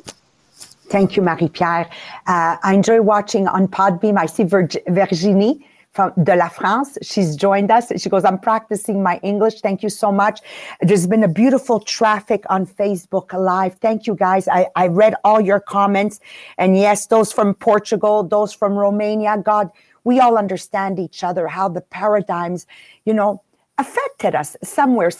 Thank 0.88 1.15
you, 1.15 1.21
Marie-Pierre. 1.21 1.89
Uh, 2.25 2.58
I 2.63 2.73
enjoy 2.73 3.01
watching 3.01 3.47
on 3.47 3.67
Podbean. 3.67 4.17
I 4.17 4.25
see 4.25 4.43
Virginie 4.43 5.67
from 5.95 6.12
de 6.21 6.36
la 6.36 6.49
France. 6.49 6.97
She's 7.01 7.38
joined 7.38 7.71
us. 7.71 7.91
She 7.97 8.10
goes, 8.10 8.25
I'm 8.25 8.38
practicing 8.38 9.01
my 9.01 9.17
English. 9.23 9.62
Thank 9.62 9.81
you 9.81 9.89
so 9.89 10.12
much. 10.12 10.41
There's 10.81 11.08
been 11.08 11.23
a 11.23 11.29
beautiful 11.29 11.79
traffic 11.79 12.43
on 12.49 12.67
Facebook 12.67 13.31
Live. 13.31 13.75
Thank 13.75 14.05
you 14.05 14.13
guys. 14.13 14.49
I, 14.49 14.67
I 14.75 14.88
read 14.88 15.15
all 15.23 15.39
your 15.39 15.62
comments. 15.62 16.19
And 16.58 16.77
yes, 16.77 17.08
those 17.08 17.31
from 17.31 17.53
Portugal, 17.53 18.23
those 18.23 18.51
from 18.51 18.73
Romania. 18.73 19.38
God, 19.38 19.71
we 20.03 20.19
all 20.19 20.38
understand 20.38 20.99
each 20.99 21.23
other, 21.23 21.47
how 21.47 21.69
the 21.69 21.81
paradigms, 21.81 22.67
you 23.05 23.13
know, 23.13 23.41
affected 23.77 24.36
us 24.36 24.58
somewhere. 24.63 25.12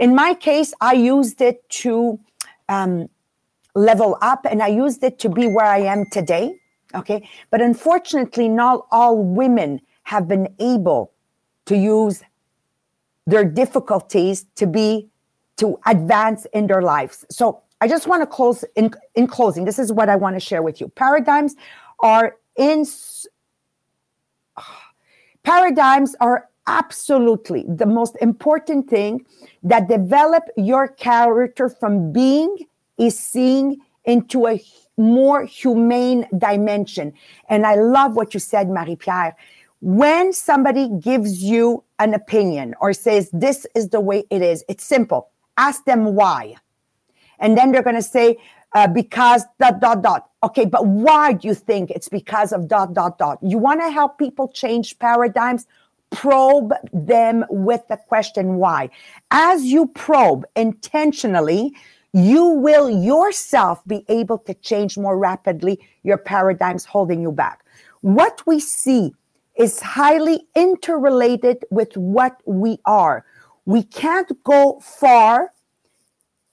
In 0.00 0.14
my 0.14 0.32
case, 0.32 0.72
I 0.80 0.94
used 0.94 1.42
it 1.42 1.68
to 1.82 2.18
um, 2.70 3.08
level 3.74 4.16
up 4.22 4.46
and 4.50 4.62
I 4.62 4.68
used 4.68 5.04
it 5.04 5.18
to 5.20 5.28
be 5.28 5.46
where 5.46 5.66
I 5.66 5.80
am 5.80 6.06
today. 6.10 6.58
Okay. 6.94 7.28
But 7.50 7.60
unfortunately, 7.60 8.48
not 8.48 8.86
all 8.90 9.22
women 9.22 9.80
have 10.06 10.28
been 10.28 10.46
able 10.60 11.10
to 11.64 11.76
use 11.76 12.22
their 13.26 13.44
difficulties 13.44 14.46
to 14.54 14.64
be 14.64 15.08
to 15.56 15.76
advance 15.84 16.46
in 16.52 16.68
their 16.68 16.80
lives. 16.80 17.24
So 17.28 17.60
I 17.80 17.88
just 17.88 18.06
want 18.06 18.22
to 18.22 18.26
close 18.26 18.64
in 18.76 18.94
in 19.16 19.26
closing. 19.26 19.64
This 19.64 19.80
is 19.80 19.92
what 19.92 20.08
I 20.08 20.14
want 20.14 20.36
to 20.36 20.40
share 20.40 20.62
with 20.62 20.80
you. 20.80 20.86
Paradigms 20.88 21.56
are 21.98 22.36
in 22.56 22.84
paradigms 25.42 26.14
are 26.20 26.48
absolutely 26.68 27.64
the 27.68 27.86
most 27.86 28.16
important 28.20 28.88
thing 28.88 29.26
that 29.64 29.88
develop 29.88 30.44
your 30.56 30.86
character 30.86 31.68
from 31.68 32.12
being 32.12 32.56
is 32.96 33.18
seeing 33.18 33.78
into 34.04 34.46
a 34.46 34.62
more 34.96 35.44
humane 35.44 36.26
dimension. 36.38 37.12
And 37.48 37.66
I 37.66 37.74
love 37.74 38.14
what 38.14 38.34
you 38.34 38.40
said, 38.40 38.68
Marie 38.70 38.96
Pierre. 38.96 39.36
When 39.86 40.32
somebody 40.32 40.88
gives 40.98 41.44
you 41.44 41.84
an 42.00 42.12
opinion 42.12 42.74
or 42.80 42.92
says, 42.92 43.30
this 43.32 43.68
is 43.76 43.90
the 43.90 44.00
way 44.00 44.24
it 44.30 44.42
is, 44.42 44.64
it's 44.68 44.82
simple. 44.82 45.30
Ask 45.58 45.84
them 45.84 46.16
why. 46.16 46.56
And 47.38 47.56
then 47.56 47.70
they're 47.70 47.84
going 47.84 47.94
to 47.94 48.02
say, 48.02 48.36
uh, 48.74 48.88
because 48.88 49.44
dot, 49.60 49.80
dot, 49.80 50.02
dot. 50.02 50.28
Okay, 50.42 50.64
but 50.64 50.88
why 50.88 51.34
do 51.34 51.46
you 51.46 51.54
think 51.54 51.92
it's 51.92 52.08
because 52.08 52.52
of 52.52 52.66
dot, 52.66 52.94
dot, 52.94 53.16
dot? 53.16 53.38
You 53.42 53.58
want 53.58 53.80
to 53.80 53.88
help 53.90 54.18
people 54.18 54.48
change 54.48 54.98
paradigms? 54.98 55.66
probe 56.10 56.72
them 56.92 57.44
with 57.50 57.82
the 57.88 57.96
question 57.96 58.56
why. 58.56 58.88
As 59.32 59.64
you 59.64 59.88
probe 59.88 60.44
intentionally, 60.54 61.74
you 62.12 62.44
will 62.44 62.88
yourself 62.88 63.84
be 63.86 64.04
able 64.08 64.38
to 64.38 64.54
change 64.54 64.96
more 64.96 65.18
rapidly 65.18 65.80
your 66.04 66.16
paradigms 66.16 66.84
holding 66.84 67.20
you 67.20 67.32
back. 67.32 67.64
What 68.02 68.40
we 68.46 68.60
see 68.60 69.14
is 69.56 69.80
highly 69.80 70.46
interrelated 70.54 71.64
with 71.70 71.96
what 71.96 72.40
we 72.44 72.78
are. 72.84 73.24
We 73.64 73.82
can't 73.82 74.30
go 74.44 74.80
far 74.80 75.52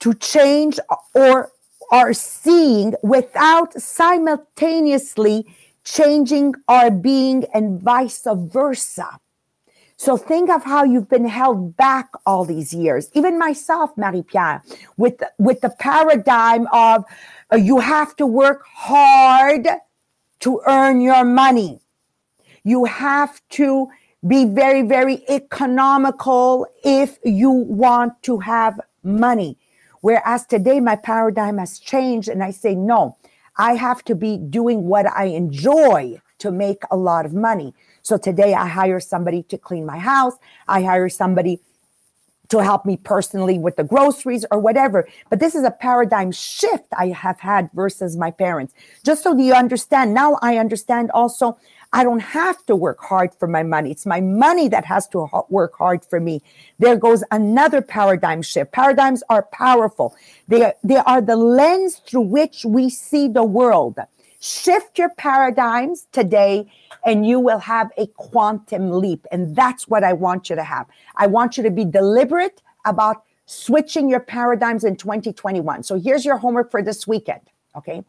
to 0.00 0.14
change 0.14 0.78
or 1.14 1.50
are 1.90 2.12
seeing 2.12 2.94
without 3.02 3.72
simultaneously 3.80 5.46
changing 5.84 6.54
our 6.68 6.90
being 6.90 7.44
and 7.54 7.80
vice 7.80 8.26
versa. 8.26 9.20
So 9.96 10.16
think 10.16 10.50
of 10.50 10.64
how 10.64 10.82
you've 10.84 11.08
been 11.08 11.28
held 11.28 11.76
back 11.76 12.08
all 12.26 12.44
these 12.44 12.74
years. 12.74 13.10
Even 13.14 13.38
myself, 13.38 13.96
Marie-Pierre, 13.96 14.62
with, 14.96 15.22
with 15.38 15.60
the 15.60 15.70
paradigm 15.78 16.66
of 16.72 17.04
uh, 17.52 17.56
you 17.56 17.78
have 17.78 18.16
to 18.16 18.26
work 18.26 18.64
hard 18.66 19.68
to 20.40 20.60
earn 20.66 21.00
your 21.00 21.24
money. 21.24 21.80
You 22.64 22.86
have 22.86 23.40
to 23.50 23.88
be 24.26 24.46
very, 24.46 24.82
very 24.82 25.22
economical 25.28 26.66
if 26.82 27.18
you 27.22 27.50
want 27.50 28.22
to 28.22 28.38
have 28.38 28.80
money. 29.02 29.58
Whereas 30.00 30.46
today 30.46 30.80
my 30.80 30.96
paradigm 30.96 31.58
has 31.58 31.78
changed 31.78 32.28
and 32.28 32.42
I 32.42 32.50
say, 32.50 32.74
no, 32.74 33.16
I 33.58 33.74
have 33.74 34.02
to 34.04 34.14
be 34.14 34.38
doing 34.38 34.84
what 34.84 35.06
I 35.06 35.26
enjoy 35.26 36.20
to 36.38 36.50
make 36.50 36.82
a 36.90 36.96
lot 36.96 37.26
of 37.26 37.34
money. 37.34 37.74
So 38.02 38.16
today 38.16 38.54
I 38.54 38.66
hire 38.66 39.00
somebody 39.00 39.42
to 39.44 39.58
clean 39.58 39.84
my 39.86 39.98
house. 39.98 40.34
I 40.66 40.82
hire 40.82 41.08
somebody 41.08 41.60
to 42.48 42.62
help 42.62 42.84
me 42.84 42.96
personally 42.96 43.58
with 43.58 43.76
the 43.76 43.84
groceries 43.84 44.44
or 44.50 44.58
whatever. 44.58 45.08
But 45.30 45.40
this 45.40 45.54
is 45.54 45.64
a 45.64 45.70
paradigm 45.70 46.32
shift 46.32 46.86
I 46.96 47.08
have 47.08 47.40
had 47.40 47.70
versus 47.72 48.16
my 48.16 48.30
parents. 48.30 48.74
Just 49.04 49.22
so 49.22 49.36
you 49.36 49.54
understand, 49.54 50.12
now 50.12 50.38
I 50.42 50.58
understand 50.58 51.10
also 51.12 51.58
I 51.94 52.02
don't 52.02 52.20
have 52.20 52.66
to 52.66 52.74
work 52.74 52.98
hard 53.00 53.32
for 53.38 53.46
my 53.46 53.62
money. 53.62 53.92
It's 53.92 54.04
my 54.04 54.20
money 54.20 54.66
that 54.66 54.84
has 54.84 55.06
to 55.08 55.28
work 55.48 55.74
hard 55.78 56.04
for 56.04 56.18
me. 56.18 56.42
There 56.80 56.96
goes 56.96 57.22
another 57.30 57.80
paradigm 57.80 58.42
shift. 58.42 58.72
Paradigms 58.72 59.22
are 59.30 59.44
powerful. 59.52 60.16
They 60.48 60.64
are, 60.64 60.74
they 60.82 60.96
are 60.96 61.20
the 61.20 61.36
lens 61.36 62.02
through 62.04 62.22
which 62.22 62.64
we 62.64 62.90
see 62.90 63.28
the 63.28 63.44
world. 63.44 64.00
Shift 64.40 64.98
your 64.98 65.10
paradigms 65.10 66.08
today 66.10 66.68
and 67.06 67.24
you 67.24 67.38
will 67.38 67.60
have 67.60 67.92
a 67.96 68.08
quantum 68.08 68.90
leap. 68.90 69.24
And 69.30 69.54
that's 69.54 69.86
what 69.86 70.02
I 70.02 70.14
want 70.14 70.50
you 70.50 70.56
to 70.56 70.64
have. 70.64 70.86
I 71.14 71.28
want 71.28 71.56
you 71.56 71.62
to 71.62 71.70
be 71.70 71.84
deliberate 71.84 72.60
about 72.84 73.22
switching 73.46 74.10
your 74.10 74.20
paradigms 74.20 74.82
in 74.82 74.96
2021. 74.96 75.84
So 75.84 76.00
here's 76.00 76.24
your 76.24 76.38
homework 76.38 76.72
for 76.72 76.82
this 76.82 77.06
weekend. 77.06 77.42
Okay 77.76 78.02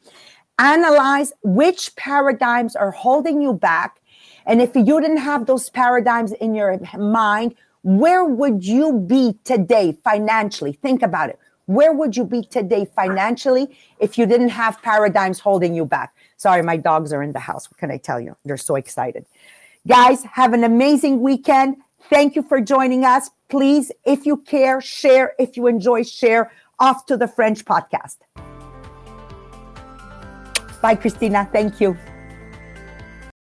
analyze 0.59 1.33
which 1.43 1.95
paradigms 1.95 2.75
are 2.75 2.91
holding 2.91 3.41
you 3.41 3.53
back. 3.53 3.99
And 4.45 4.61
if 4.61 4.75
you 4.75 5.01
didn't 5.01 5.17
have 5.17 5.45
those 5.45 5.69
paradigms 5.69 6.31
in 6.33 6.55
your 6.55 6.79
mind, 6.97 7.55
where 7.83 8.25
would 8.25 8.65
you 8.65 8.93
be 8.93 9.37
today 9.43 9.97
financially? 10.03 10.73
Think 10.73 11.01
about 11.01 11.29
it. 11.29 11.39
Where 11.67 11.93
would 11.93 12.15
you 12.15 12.23
be 12.23 12.43
today 12.43 12.85
financially 12.95 13.75
if 13.99 14.17
you 14.17 14.25
didn't 14.25 14.49
have 14.49 14.81
paradigms 14.81 15.39
holding 15.39 15.73
you 15.73 15.85
back? 15.85 16.15
Sorry, 16.37 16.61
my 16.61 16.77
dogs 16.77 17.11
are 17.11 17.23
in 17.23 17.31
the 17.31 17.39
house. 17.39 17.69
What 17.69 17.77
can 17.77 17.91
I 17.91 17.97
tell 17.97 18.19
you? 18.19 18.37
They're 18.45 18.57
so 18.57 18.75
excited. 18.75 19.25
Guys, 19.87 20.23
have 20.23 20.53
an 20.53 20.63
amazing 20.63 21.21
weekend. 21.21 21.77
Thank 22.09 22.35
you 22.35 22.43
for 22.43 22.61
joining 22.61 23.03
us. 23.03 23.31
Please, 23.49 23.91
if 24.05 24.25
you 24.25 24.37
care, 24.37 24.79
share. 24.79 25.33
If 25.39 25.57
you 25.57 25.67
enjoy, 25.67 26.03
share. 26.03 26.51
Off 26.79 27.05
to 27.07 27.17
the 27.17 27.27
French 27.27 27.65
podcast. 27.65 28.17
Bye, 30.85 30.93
Christina. 30.93 31.49
Thank 31.51 31.81
you. 31.81 31.97